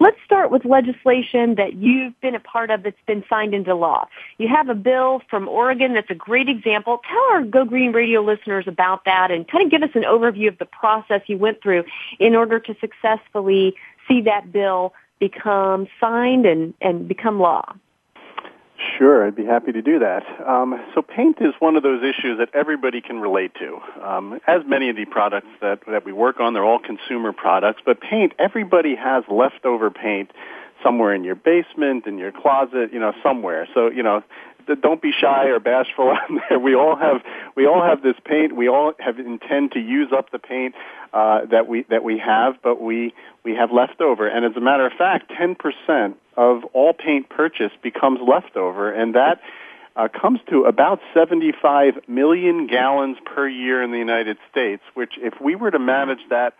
[0.00, 4.08] Let's start with legislation that you've been a part of that's been signed into law.
[4.38, 7.00] You have a bill from Oregon that's a great example.
[7.08, 10.48] Tell our Go Green Radio listeners about that and kind of give us an overview
[10.48, 11.84] of the process you went through
[12.18, 13.74] in order to successfully
[14.08, 17.74] see that bill become signed and, and become law.
[18.98, 20.22] Sure, I'd be happy to do that.
[20.46, 23.78] Um, so paint is one of those issues that everybody can relate to.
[24.06, 27.82] Um, as many of the products that, that we work on, they're all consumer products,
[27.84, 30.30] but paint, everybody has leftover paint
[30.82, 33.66] somewhere in your basement, in your closet, you know, somewhere.
[33.74, 34.22] So, you know,
[34.80, 36.58] don't be shy or bashful out there.
[36.58, 37.22] We all have
[37.56, 38.54] we all have this paint.
[38.54, 40.74] We all have intend to use up the paint
[41.12, 44.26] uh, that we that we have, but we we have leftover.
[44.26, 49.14] And as a matter of fact, ten percent of all paint purchased becomes leftover, and
[49.14, 49.40] that
[49.96, 54.82] uh, comes to about 75 million gallons per year in the United States.
[54.94, 56.54] Which, if we were to manage that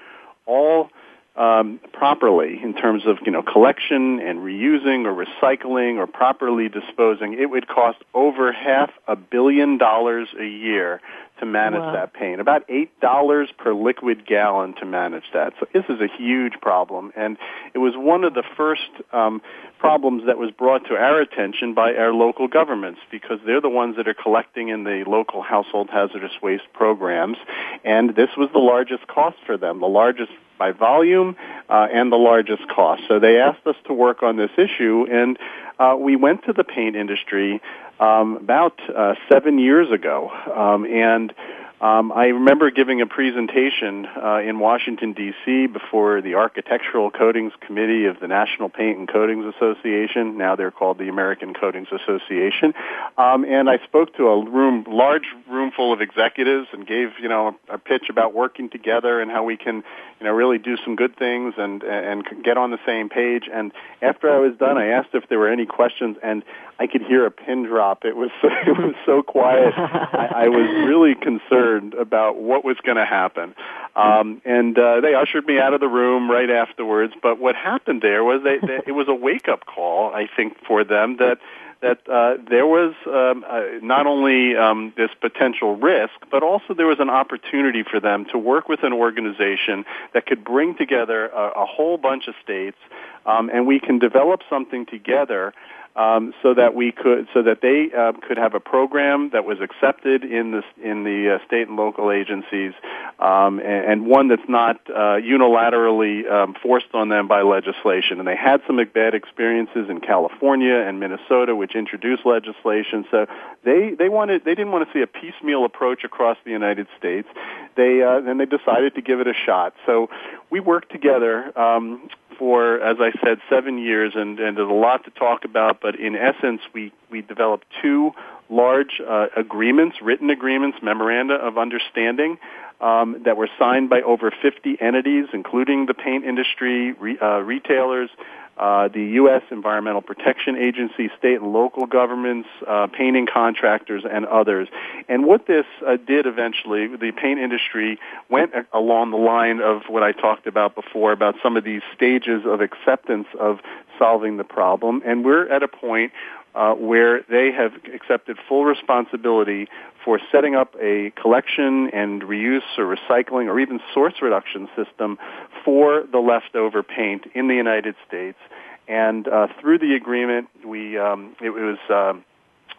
[0.47, 0.91] all
[1.37, 7.35] um, properly in terms of you know collection and reusing or recycling or properly disposing,
[7.35, 11.01] it would cost over half a billion dollars a year
[11.41, 11.93] to manage wow.
[11.93, 12.41] that paint.
[12.41, 15.55] About eight dollars per liquid gallon to manage that.
[15.59, 17.37] So this is a huge problem, and
[17.75, 19.43] it was one of the first um,
[19.81, 23.97] problems that was brought to our attention by our local governments because they're the ones
[23.97, 27.39] that are collecting in the local household hazardous waste programs,
[27.83, 29.81] and this was the largest cost for them.
[29.81, 31.37] The largest by volume
[31.69, 33.03] uh, and the largest cost.
[33.09, 35.39] So they asked us to work on this issue, and
[35.79, 37.61] uh, we went to the paint industry
[38.01, 41.33] um, about uh, seven years ago, um, and
[41.81, 45.67] um, I remember giving a presentation uh, in Washington D.C.
[45.67, 50.39] before the Architectural Coatings Committee of the National Paint and Coatings Association.
[50.39, 52.75] Now they're called the American Coatings Association,
[53.19, 57.29] um, and I spoke to a room, large room full of executives, and gave you
[57.29, 59.83] know a, pitch about working together and how we can
[60.21, 63.49] you know really do some good things and and get on the same page.
[63.53, 66.45] And after I was done, I asked if there were any questions, and
[66.79, 68.05] I could hear a pin drop.
[68.05, 69.75] It was it was so quiet.
[69.77, 73.55] I, I was really concerned about what was going to happen,
[73.95, 77.13] um, and uh, they ushered me out of the room right afterwards.
[77.23, 80.57] But what happened there was they, they, it was a wake up call, I think,
[80.67, 81.39] for them that
[81.85, 86.87] that uh, there was um, uh, not only um, this potential risk, but also there
[86.87, 91.63] was an opportunity for them to work with an organization that could bring together a,
[91.63, 92.79] a whole bunch of states,
[93.27, 95.53] um, and we can develop something together
[95.97, 99.59] um, so that we could, so that they uh, could have a program that was
[99.61, 102.73] accepted in the in the uh, state and local agencies,
[103.21, 108.19] um, and, and, one that's not uh, unilaterally um, forced on them by legislation.
[108.19, 113.05] And they had some bad experiences in California and Minnesota, which introduced legislation.
[113.13, 113.27] So
[113.65, 117.29] they they wanted they didn't want to see a piecemeal approach across the United States.
[117.77, 119.75] They uh, and they decided to give it a shot.
[119.87, 120.11] So
[120.51, 122.09] we worked together um,
[122.39, 125.81] for, as I said, seven years, and, and there's a lot to talk about.
[125.81, 128.13] But in essence, we we developed two
[128.49, 132.39] large uh, agreements, written agreements, memoranda of understanding.
[132.81, 138.11] Um, that were signed by over 50 entities, including the paint industry, re, uh, retailers,
[138.57, 139.43] uh, the U.S.
[139.51, 144.69] Environmental Protection Agency, state and local governments, uh, painting contractors, and others.
[145.09, 147.99] And what this uh, did eventually, the paint industry
[148.29, 152.43] went along the line of what I talked about before about some of these stages
[152.47, 153.59] of acceptance of
[153.99, 155.03] solving the problem.
[155.05, 156.13] And we're at a point
[156.55, 159.69] uh, where they have accepted full responsibility
[160.05, 165.19] for setting up a collection and reuse or recycling or even source reduction system
[165.65, 168.39] for the leftover paint in the United States.
[168.87, 171.79] And uh, through the agreement, we um, it was.
[171.89, 172.21] Uh,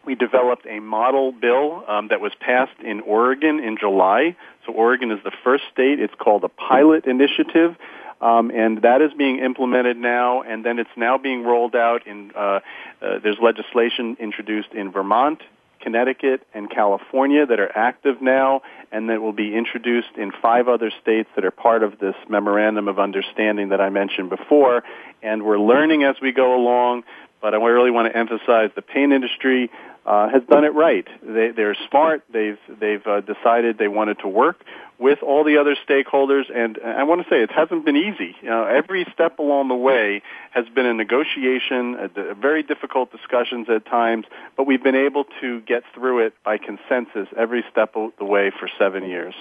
[0.06, 4.36] we developed a model bill um, that was passed in Oregon in July.
[4.64, 6.00] So Oregon is the first state.
[6.00, 7.76] It's called a pilot initiative.
[8.22, 12.32] Um, and that is being implemented now, and then it's now being rolled out in.
[12.36, 12.60] Uh,
[13.02, 15.42] uh, there's legislation introduced in Vermont,
[15.82, 18.62] Connecticut, and California that are active now,
[18.92, 22.88] and that will be introduced in five other states that are part of this memorandum
[22.88, 24.84] of understanding that I mentioned before.
[25.22, 27.04] And we're learning as we go along,
[27.42, 29.70] but I really want to emphasize the paint industry
[30.06, 31.08] uh, has done it right.
[31.24, 32.24] They, they're smart.
[32.32, 34.64] They've they've uh, decided they wanted to work
[35.00, 36.44] with all the other stakeholders.
[36.54, 38.36] And I want to say it hasn't been easy.
[38.42, 43.12] You know, every step along the way has been a negotiation, a, a very difficult
[43.12, 44.26] discussions at times,
[44.56, 48.52] but we've been able to get through it by consensus every step of the way
[48.58, 49.34] for seven years.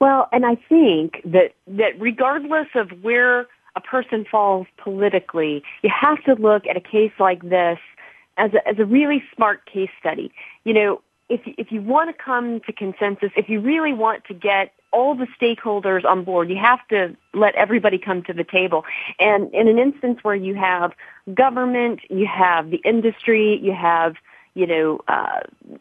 [0.00, 6.22] Well, and I think that that regardless of where a person falls politically, you have
[6.24, 7.78] to look at a case like this
[8.36, 10.32] as a, as a really smart case study.
[10.64, 14.34] You know, if if you want to come to consensus, if you really want to
[14.34, 18.84] get all the stakeholders on board, you have to let everybody come to the table.
[19.18, 20.92] And in an instance where you have
[21.32, 24.16] government, you have the industry, you have
[24.54, 25.40] you know, uh,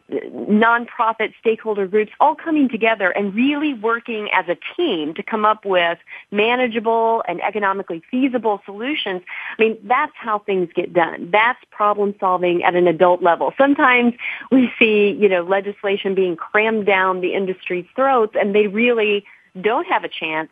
[0.09, 5.65] nonprofit stakeholder groups all coming together and really working as a team to come up
[5.65, 5.97] with
[6.31, 9.21] manageable and economically feasible solutions.
[9.57, 11.29] I mean, that's how things get done.
[11.31, 13.53] That's problem solving at an adult level.
[13.57, 14.13] Sometimes
[14.51, 19.25] we see, you know, legislation being crammed down the industry's throats and they really
[19.59, 20.49] don't have a chance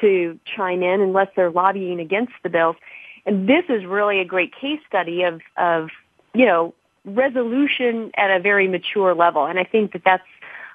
[0.00, 2.74] to chime in unless they're lobbying against the bills.
[3.26, 5.90] And this is really a great case study of, of,
[6.34, 9.46] you know, resolution at a very mature level.
[9.46, 10.24] And I think that that's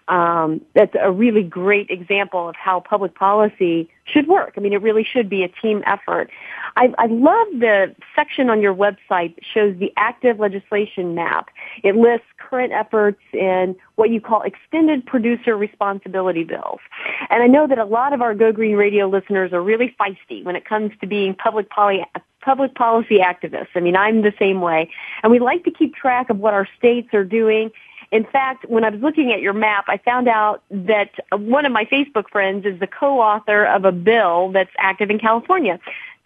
[0.08, 4.54] um, that's a really great example of how public policy should work.
[4.56, 6.30] I mean, it really should be a team effort.
[6.76, 11.50] I, I love the section on your website that shows the active legislation map.
[11.84, 16.82] It lists current efforts in what you call extended producer responsibility bills.
[17.32, 20.44] And I know that a lot of our Go Green Radio listeners are really feisty
[20.44, 22.04] when it comes to being public policy
[22.46, 23.70] public policy activists.
[23.76, 24.90] I mean, I'm the same way.
[25.24, 27.72] And we like to keep track of what our states are doing
[28.12, 31.72] in fact, when I was looking at your map, I found out that one of
[31.72, 35.80] my Facebook friends is the co-author of a bill that's active in California.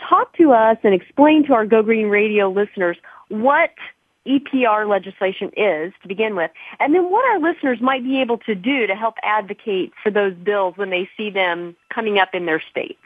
[0.07, 2.97] Talk to us and explain to our Go Green Radio listeners
[3.29, 3.71] what
[4.27, 8.53] EPR legislation is to begin with, and then what our listeners might be able to
[8.53, 12.61] do to help advocate for those bills when they see them coming up in their
[12.69, 12.99] states.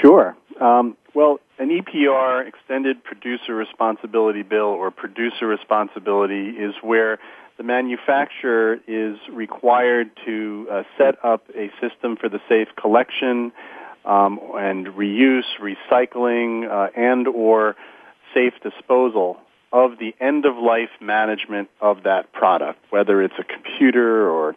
[0.00, 0.36] Sure.
[0.60, 7.18] Um, well, an EPR, extended producer responsibility bill, or producer responsibility, is where
[7.56, 13.52] the manufacturer is required to uh, set up a system for the safe collection
[14.04, 17.76] um, and reuse, recycling, uh, and or
[18.34, 19.38] safe disposal
[19.72, 24.54] of the end of life management of that product, whether it's a computer or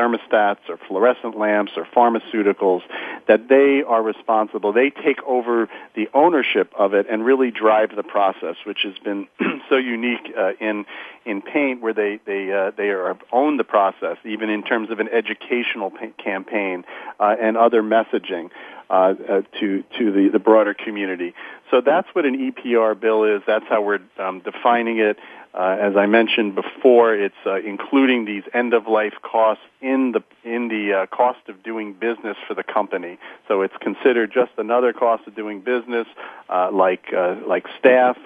[0.00, 2.80] thermostats or fluorescent lamps or pharmaceuticals,
[3.28, 4.72] that they are responsible.
[4.72, 9.28] They take over the ownership of it and really drive the process, which has been
[9.68, 10.86] so unique uh, in
[11.24, 15.00] in paint, where they they uh, they are own the process, even in terms of
[15.00, 15.92] an educational
[16.22, 16.84] campaign
[17.18, 18.50] uh, and other messaging.
[18.90, 21.32] Uh, uh, to to the, the broader community.
[21.70, 23.40] So that's what an EPR bill is.
[23.46, 25.16] That's how we're um, defining it.
[25.52, 30.92] Uh, as I mentioned before, it's uh, including these end-of-life costs in the in the
[30.92, 33.18] uh, cost of doing business for the company.
[33.48, 36.06] So it's considered just another cost of doing business,
[36.48, 38.16] uh, like uh, like staff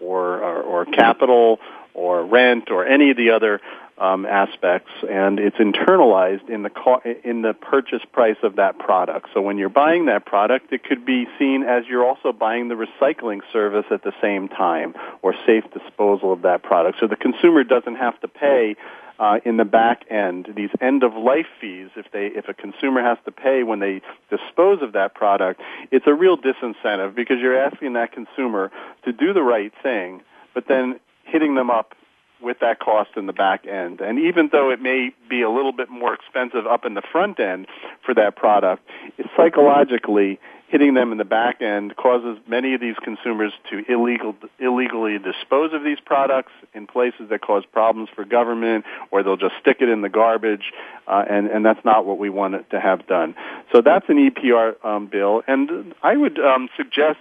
[0.00, 1.60] or, or or capital
[1.94, 3.60] or rent or any of the other
[3.98, 9.28] um, aspects, and it's internalized in the co- in the purchase price of that product.
[9.34, 12.74] So when you're buying that product, it could be seen as you're also buying the
[12.74, 16.98] recycling service at the same time, or safe disposal of that product.
[17.00, 18.76] So the consumer doesn't have to pay.
[19.18, 23.02] Uh, in the back end, these end of life fees, if they if a consumer
[23.02, 25.60] has to pay when they dispose of that product,
[25.92, 28.72] it's a real disincentive because you're asking that consumer
[29.04, 30.22] to do the right thing,
[30.54, 31.94] but then hitting them up
[32.42, 34.00] with that cost in the back end.
[34.00, 37.40] And even though it may be a little bit more expensive up in the front
[37.40, 37.66] end
[38.04, 38.88] for that product,
[39.36, 40.38] psychologically
[40.72, 45.74] hitting them in the back end causes many of these consumers to illegal, illegally dispose
[45.74, 49.90] of these products in places that cause problems for government, or they'll just stick it
[49.90, 50.72] in the garbage,
[51.06, 53.34] uh, and, and that's not what we want to have done.
[53.70, 57.18] So that's an EPR um, bill, and I would um, suggest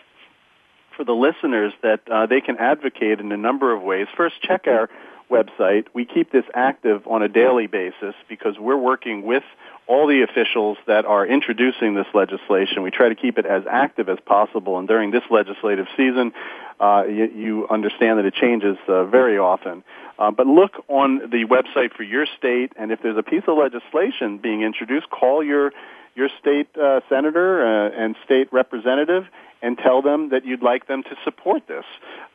[0.96, 4.08] for the listeners that uh, they can advocate in a number of ways.
[4.16, 4.90] First, check our
[5.32, 5.86] website.
[5.94, 9.44] We keep this active on a daily basis because we're working with
[9.88, 12.84] all the officials that are introducing this legislation.
[12.84, 16.34] We try to keep it as active as possible, and during this legislative season,
[16.80, 19.84] uh, you, you, understand that it changes uh, very often.
[20.18, 23.58] Uh, but look on the website for your state, and if there's a piece of
[23.58, 25.72] legislation being introduced, call your
[26.14, 29.26] your state uh, senator uh, and state representative
[29.62, 31.86] and tell them that you'd like them to support this.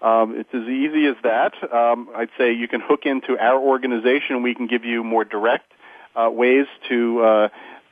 [0.00, 1.52] Um, it's as easy as that.
[1.72, 4.36] Um, I'd say you can hook into our organization.
[4.36, 5.72] And we can give you more direct
[6.14, 7.22] uh, ways to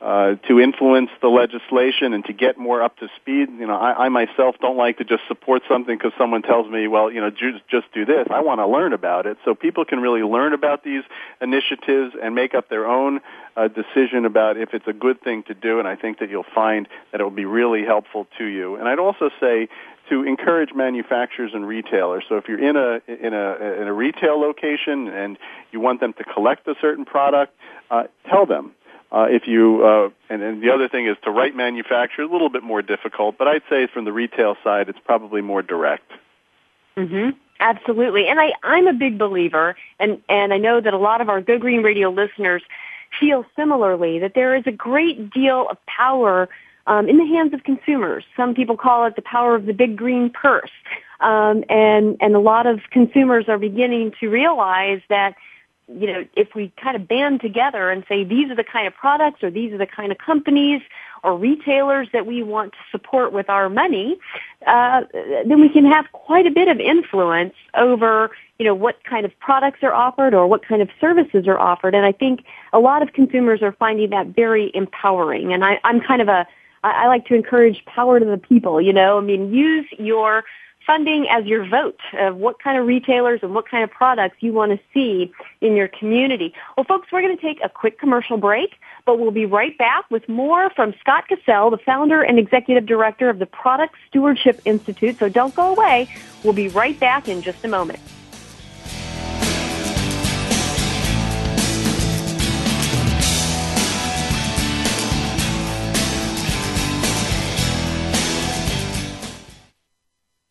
[0.01, 3.49] uh, to influence the legislation and to get more up to speed.
[3.57, 6.87] You know, I, I myself don't like to just support something because someone tells me,
[6.87, 8.27] well, you know, just, just do this.
[8.29, 9.37] I want to learn about it.
[9.45, 11.03] So people can really learn about these
[11.41, 13.21] initiatives and make up their own
[13.55, 15.79] uh, decision about if it's a good thing to do.
[15.79, 18.75] And I think that you'll find that it will be really helpful to you.
[18.75, 19.69] And I'd also say
[20.09, 22.25] to encourage manufacturers and retailers.
[22.29, 25.37] So if you're in a in a in a retail location and
[25.71, 27.55] you want them to collect a certain product,
[27.89, 28.73] uh, tell them
[29.15, 32.49] uh, if you uh, and, and the other thing is to write manufacturers a little
[32.49, 36.11] bit more difficult, but I'd say from the retail side, it's probably more direct.
[36.97, 37.29] Mm-hmm.
[37.61, 41.29] Absolutely, and I I'm a big believer, and and I know that a lot of
[41.29, 42.61] our Go Green Radio listeners
[43.17, 46.49] feel similarly that there is a great deal of power
[46.85, 48.25] um, in the hands of consumers.
[48.35, 50.71] Some people call it the power of the big green purse,
[51.21, 55.35] um, and and a lot of consumers are beginning to realize that
[55.87, 58.93] you know, if we kind of band together and say these are the kind of
[58.95, 60.81] products or these are the kind of companies
[61.23, 64.17] or retailers that we want to support with our money,
[64.65, 69.25] uh, then we can have quite a bit of influence over, you know, what kind
[69.25, 71.93] of products are offered or what kind of services are offered.
[71.93, 75.53] And I think a lot of consumers are finding that very empowering.
[75.53, 76.47] And I, I'm kind of a,
[76.83, 80.43] I like to encourage power to the people, you know, I mean, use your
[80.85, 84.53] funding as your vote of what kind of retailers and what kind of products you
[84.53, 85.31] want to see
[85.61, 86.53] in your community.
[86.77, 88.75] Well, folks, we're going to take a quick commercial break,
[89.05, 93.29] but we'll be right back with more from Scott Cassel, the founder and executive director
[93.29, 95.17] of the Product Stewardship Institute.
[95.19, 96.07] So don't go away.
[96.43, 97.99] We'll be right back in just a moment.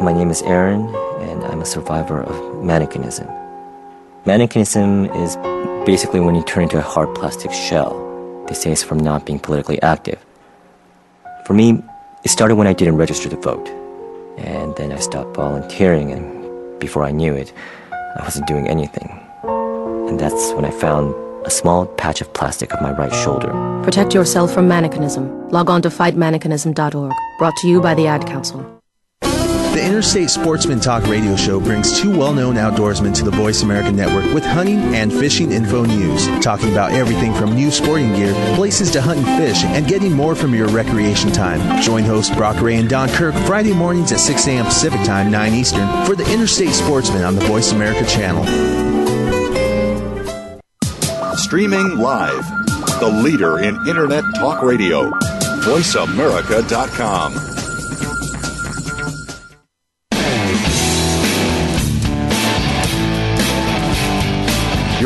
[0.00, 0.86] my name is Aaron,
[1.20, 2.34] and I'm a survivor of
[2.64, 3.26] mannequinism.
[4.24, 5.36] Mannequinism is
[5.86, 7.94] basically when you turn into a hard plastic shell.
[8.46, 10.24] They say it's from not being politically active.
[11.46, 11.82] For me,
[12.24, 13.68] it started when I didn't register to vote.
[14.38, 17.52] And then I stopped volunteering, and before I knew it,
[17.92, 19.08] I wasn't doing anything.
[19.42, 23.50] And that's when I found a small patch of plastic on my right shoulder.
[23.82, 25.50] Protect yourself from mannequinism.
[25.50, 27.12] Log on to fightmannequinism.org.
[27.38, 28.77] Brought to you by the Ad Council.
[29.98, 34.32] Interstate Sportsman Talk radio show brings two well known outdoorsmen to the Voice America Network
[34.32, 39.02] with hunting and fishing info news, talking about everything from new sporting gear, places to
[39.02, 41.82] hunt and fish, and getting more from your recreation time.
[41.82, 44.66] Join hosts Brock Ray and Don Kirk Friday mornings at 6 a.m.
[44.66, 48.44] Pacific Time, 9 Eastern, for the Interstate Sportsman on the Voice America channel.
[51.36, 52.46] Streaming live,
[53.00, 55.10] the leader in Internet talk radio,
[55.64, 57.57] voiceamerica.com.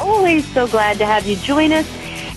[0.00, 1.86] Always so glad to have you join us.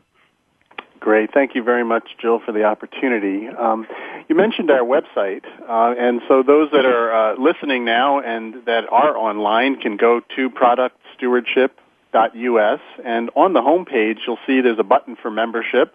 [0.99, 1.33] Great.
[1.33, 3.47] Thank you very much, Jill, for the opportunity.
[3.47, 3.87] Um,
[4.27, 8.83] you mentioned our website, uh, and so those that are uh, listening now and that
[8.91, 10.49] are online can go to
[12.13, 15.93] productstewardship.us, and on the homepage you'll see there's a button for membership.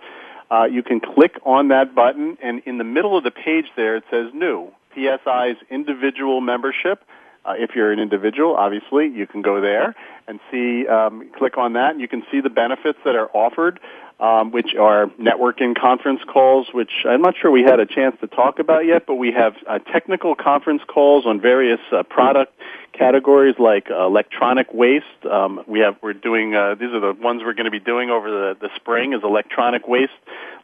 [0.51, 3.97] Uh, you can click on that button, and in the middle of the page there
[3.97, 7.05] it says New, PSI's individual membership.
[7.45, 9.95] Uh, if you're an individual, obviously, you can go there
[10.27, 13.79] and see, um, click on that, and you can see the benefits that are offered
[14.21, 18.27] um, which are networking conference calls, which I'm not sure we had a chance to
[18.27, 22.53] talk about yet, but we have uh, technical conference calls on various uh, product
[22.93, 25.05] categories like uh, electronic waste.
[25.29, 28.11] Um, we have we're doing uh, these are the ones we're going to be doing
[28.11, 30.13] over the, the spring is electronic waste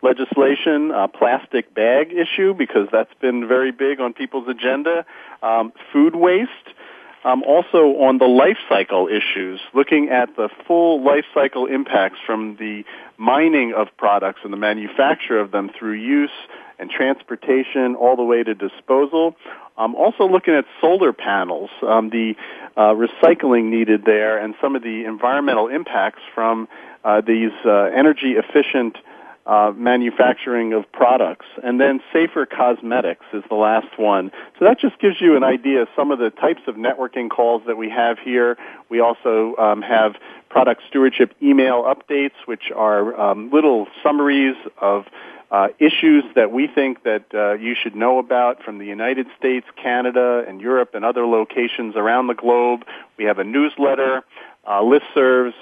[0.03, 5.05] legislation, uh, plastic bag issue because that's been very big on people's agenda,
[5.43, 6.51] um, food waste.
[7.25, 12.57] Um, also on the life cycle issues, looking at the full life cycle impacts from
[12.57, 12.85] the
[13.19, 16.31] mining of products and the manufacture of them through use
[16.79, 19.37] and transportation all the way to disposal.
[19.77, 22.35] Um, also looking at solar panels, um, the
[22.77, 26.69] uh, recycling needed there, and some of the environmental impacts from
[27.05, 28.97] uh, these uh, energy efficient
[29.51, 31.47] uh, manufacturing of products.
[31.65, 34.31] And then safer cosmetics is the last one.
[34.57, 37.63] So that just gives you an idea of some of the types of networking calls
[37.67, 38.57] that we have here.
[38.89, 40.15] We also um, have
[40.51, 45.07] product stewardship email updates, which are um, little summaries of
[45.51, 49.67] uh, issues that we think that uh, you should know about from the United States,
[49.75, 52.85] Canada, and Europe, and other locations around the globe.
[53.19, 54.23] We have a newsletter,
[54.65, 55.55] uh, listservs,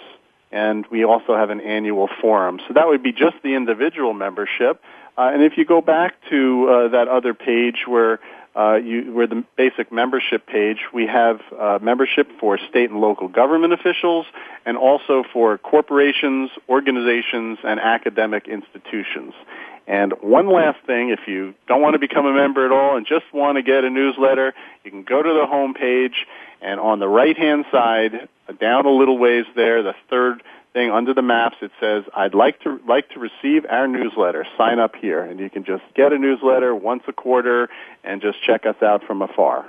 [0.51, 2.61] and we also have an annual forum.
[2.67, 4.83] So that would be just the individual membership.
[5.17, 8.21] Uh, and if you go back to uh, that other page where
[8.59, 13.73] uh, you, the basic membership page, we have uh, membership for state and local government
[13.73, 14.27] officials,
[14.67, 19.33] and also for corporations, organizations, and academic institutions.
[19.87, 23.07] And one last thing, if you don't want to become a member at all and
[23.07, 24.53] just want to get a newsletter,
[24.85, 26.27] you can go to the home page
[26.61, 28.29] and on the right hand side,
[28.61, 30.43] down a little ways there, the third
[30.73, 34.47] thing under the maps, it says, I'd like to, like to receive our newsletter.
[34.57, 35.23] Sign up here.
[35.23, 37.69] And you can just get a newsletter once a quarter
[38.05, 39.67] and just check us out from afar.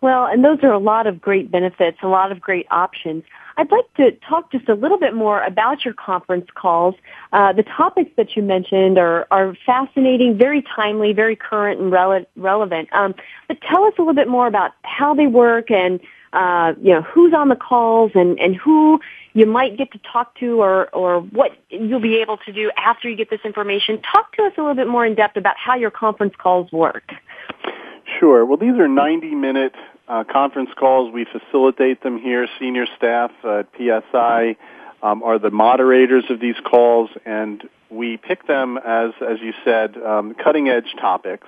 [0.00, 3.24] Well, and those are a lot of great benefits, a lot of great options.
[3.56, 6.94] I'd like to talk just a little bit more about your conference calls.
[7.32, 12.26] Uh, the topics that you mentioned are, are fascinating, very timely, very current and rele-
[12.36, 12.88] relevant.
[12.92, 13.16] Um,
[13.48, 15.98] but tell us a little bit more about how they work and
[16.32, 19.00] uh, you know who's on the calls and, and who
[19.34, 23.08] you might get to talk to or, or what you'll be able to do after
[23.08, 24.00] you get this information.
[24.02, 27.12] Talk to us a little bit more in depth about how your conference calls work.
[28.18, 28.44] Sure.
[28.44, 29.74] Well, these are 90 minute
[30.08, 31.12] uh, conference calls.
[31.12, 32.48] We facilitate them here.
[32.58, 34.56] Senior staff at PSI
[35.02, 39.96] um, are the moderators of these calls, and we pick them as, as you said,
[39.98, 41.46] um, cutting edge topics.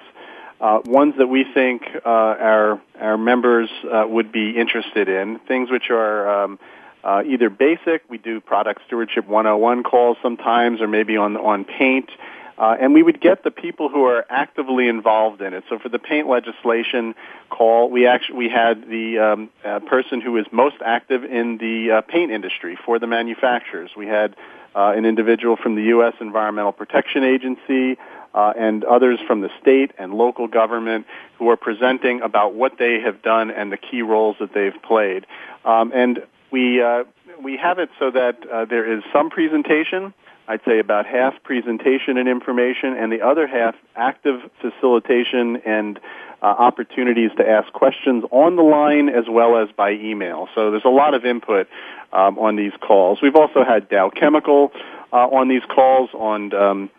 [0.61, 5.71] Uh, ones that we think uh, our our members uh, would be interested in, things
[5.71, 6.59] which are um,
[7.03, 8.03] uh, either basic.
[8.11, 12.11] We do product stewardship 101 calls sometimes, or maybe on on paint.
[12.59, 15.65] Uh, and we would get the people who are actively involved in it.
[15.71, 17.15] So for the paint legislation
[17.49, 21.91] call, we actually we had the um, uh, person who is most active in the
[21.91, 23.93] uh, paint industry for the manufacturers.
[23.97, 24.37] We had
[24.75, 26.13] uh, an individual from the U.S.
[26.21, 27.97] Environmental Protection Agency
[28.35, 31.07] uh, and others from the state and local government
[31.39, 35.27] who are presenting about what they have done and the key roles that they've played.
[35.65, 37.05] Um, and we uh,
[37.43, 40.13] we have it so that uh, there is some presentation
[40.51, 46.01] I'd say about half presentation and information, and the other half active facilitation and
[46.43, 50.49] uh, opportunities to ask questions on the line as well as by email.
[50.57, 51.69] So there's a lot of input
[52.13, 53.23] um, on these calls.
[53.23, 54.73] We've also had Dow Chemical
[55.13, 56.91] uh, on these calls on um,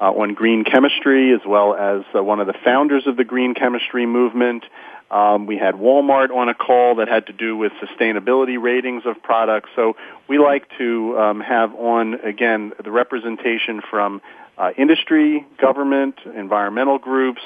[0.00, 3.54] uh, on green chemistry, as well as uh, one of the founders of the green
[3.54, 4.64] chemistry movement.
[5.10, 9.22] Um, we had Walmart on a call that had to do with sustainability ratings of
[9.22, 9.70] products.
[9.74, 9.96] So
[10.28, 14.20] we like to um, have on again the representation from
[14.58, 17.40] uh, industry, government, environmental groups,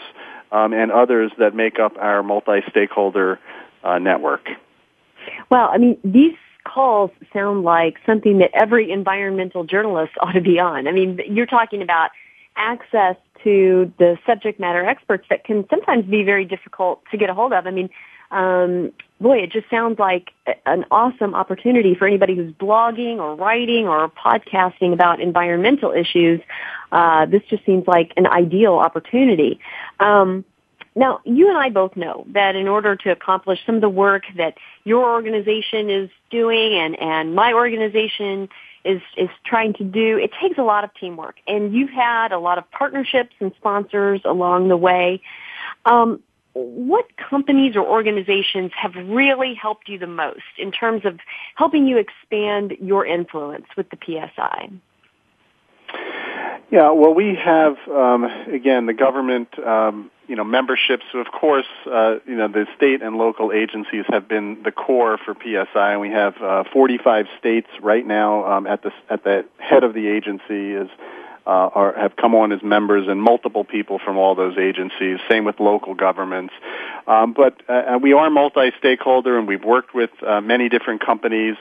[0.50, 3.38] um, and others that make up our multi-stakeholder
[3.84, 4.48] uh, network.
[5.48, 6.34] Well, I mean these
[6.64, 10.88] calls sound like something that every environmental journalist ought to be on.
[10.88, 12.10] I mean, you're talking about
[12.56, 17.34] access to the subject matter experts that can sometimes be very difficult to get a
[17.34, 17.66] hold of.
[17.66, 17.90] I mean,
[18.30, 20.30] um, boy, it just sounds like
[20.64, 26.40] an awesome opportunity for anybody who's blogging or writing or podcasting about environmental issues.
[26.90, 29.60] Uh, this just seems like an ideal opportunity.
[30.00, 30.44] Um,
[30.94, 34.24] now, you and I both know that in order to accomplish some of the work
[34.36, 38.48] that your organization is doing and, and my organization
[38.84, 40.18] is is trying to do.
[40.18, 44.20] It takes a lot of teamwork, and you've had a lot of partnerships and sponsors
[44.24, 45.20] along the way.
[45.84, 46.22] Um,
[46.54, 51.18] what companies or organizations have really helped you the most in terms of
[51.54, 54.70] helping you expand your influence with the PSI?
[56.72, 61.04] Yeah, well, we have um, again the government, um, you know, memberships.
[61.12, 65.34] Of course, uh, you know, the state and local agencies have been the core for
[65.34, 69.84] PSI, and we have uh, 45 states right now um, at the at the head
[69.84, 70.88] of the agency is.
[71.44, 75.18] Uh, are, have come on as members and multiple people from all those agencies.
[75.28, 76.54] Same with local governments.
[77.08, 81.56] Um, but uh, we are multi-stakeholder, and we've worked with uh, many different companies.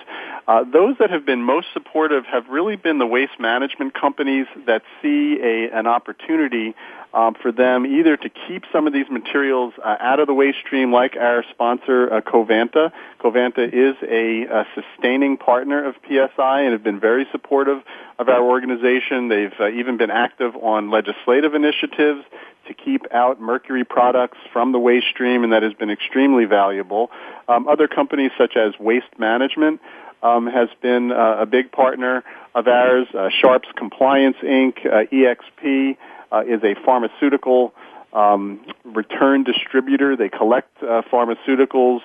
[0.47, 4.83] Uh, those that have been most supportive have really been the waste management companies that
[5.01, 6.75] see a, an opportunity
[7.13, 10.59] um, for them either to keep some of these materials uh, out of the waste
[10.59, 12.91] stream, like our sponsor uh, Covanta.
[13.19, 17.81] Covanta is a, a, sustaining partner of PSI and have been very supportive
[18.17, 19.27] of our organization.
[19.27, 22.23] They've uh, even been active on legislative initiatives
[22.67, 27.11] to keep out mercury products from the waste stream, and that has been extremely valuable.
[27.47, 29.81] Um, other companies such as Waste Management
[30.23, 33.07] um, has been uh, a big partner of ours.
[33.13, 35.97] Uh, Sharps Compliance Inc., uh, EXP
[36.31, 37.73] uh, is a pharmaceutical
[38.13, 40.15] um, return distributor.
[40.15, 42.01] They collect uh, pharmaceuticals.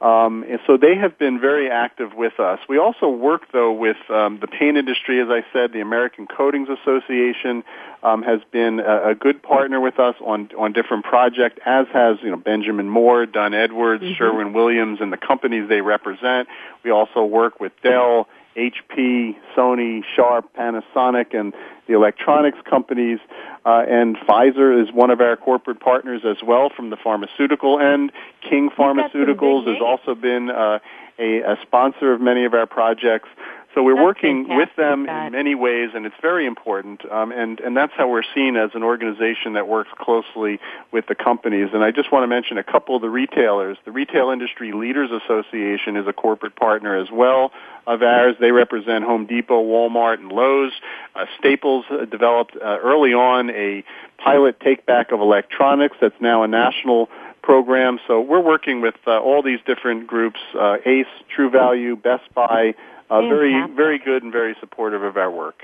[0.00, 2.58] Um, and so they have been very active with us.
[2.70, 5.20] We also work, though, with um, the paint industry.
[5.20, 7.62] As I said, the American Coatings Association
[8.02, 12.16] um, has been a, a good partner with us on on different projects, as has
[12.22, 14.14] you know Benjamin Moore, Dunn Edwards, mm-hmm.
[14.14, 16.48] Sherwin Williams, and the companies they represent.
[16.82, 18.26] We also work with Dell.
[18.56, 21.54] HP, Sony, Sharp, Panasonic, and
[21.86, 23.18] the electronics companies.
[23.64, 28.12] Uh, and Pfizer is one of our corporate partners as well from the pharmaceutical end.
[28.48, 30.78] King Pharmaceuticals has also been uh,
[31.18, 33.28] a, a sponsor of many of our projects.
[33.74, 35.26] So we're that's working with them that.
[35.26, 37.04] in many ways, and it's very important.
[37.10, 40.58] Um, and and that's how we're seen as an organization that works closely
[40.90, 41.70] with the companies.
[41.72, 43.78] And I just want to mention a couple of the retailers.
[43.84, 47.52] The Retail Industry Leaders Association is a corporate partner as well
[47.86, 48.36] of ours.
[48.40, 50.72] They represent Home Depot, Walmart, and Lowe's.
[51.14, 53.84] Uh, Staples uh, developed uh, early on a
[54.18, 57.08] pilot take back of electronics that's now a national
[57.42, 57.98] program.
[58.06, 62.74] So we're working with uh, all these different groups: uh, Ace, True Value, Best Buy
[63.10, 65.62] uh, very very good and very supportive of our work.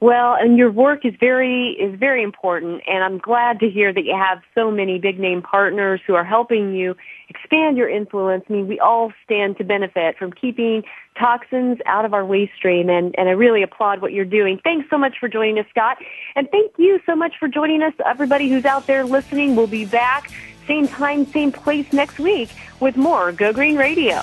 [0.00, 4.04] Well, and your work is very is very important, and I'm glad to hear that
[4.04, 6.96] you have so many big name partners who are helping you
[7.28, 8.44] expand your influence.
[8.48, 10.84] I mean, we all stand to benefit from keeping
[11.18, 14.60] toxins out of our waste stream, and and I really applaud what you're doing.
[14.62, 15.98] Thanks so much for joining us, Scott,
[16.36, 19.56] and thank you so much for joining us, everybody who's out there listening.
[19.56, 20.30] We'll be back
[20.68, 24.22] same time, same place next week with more Go Green Radio.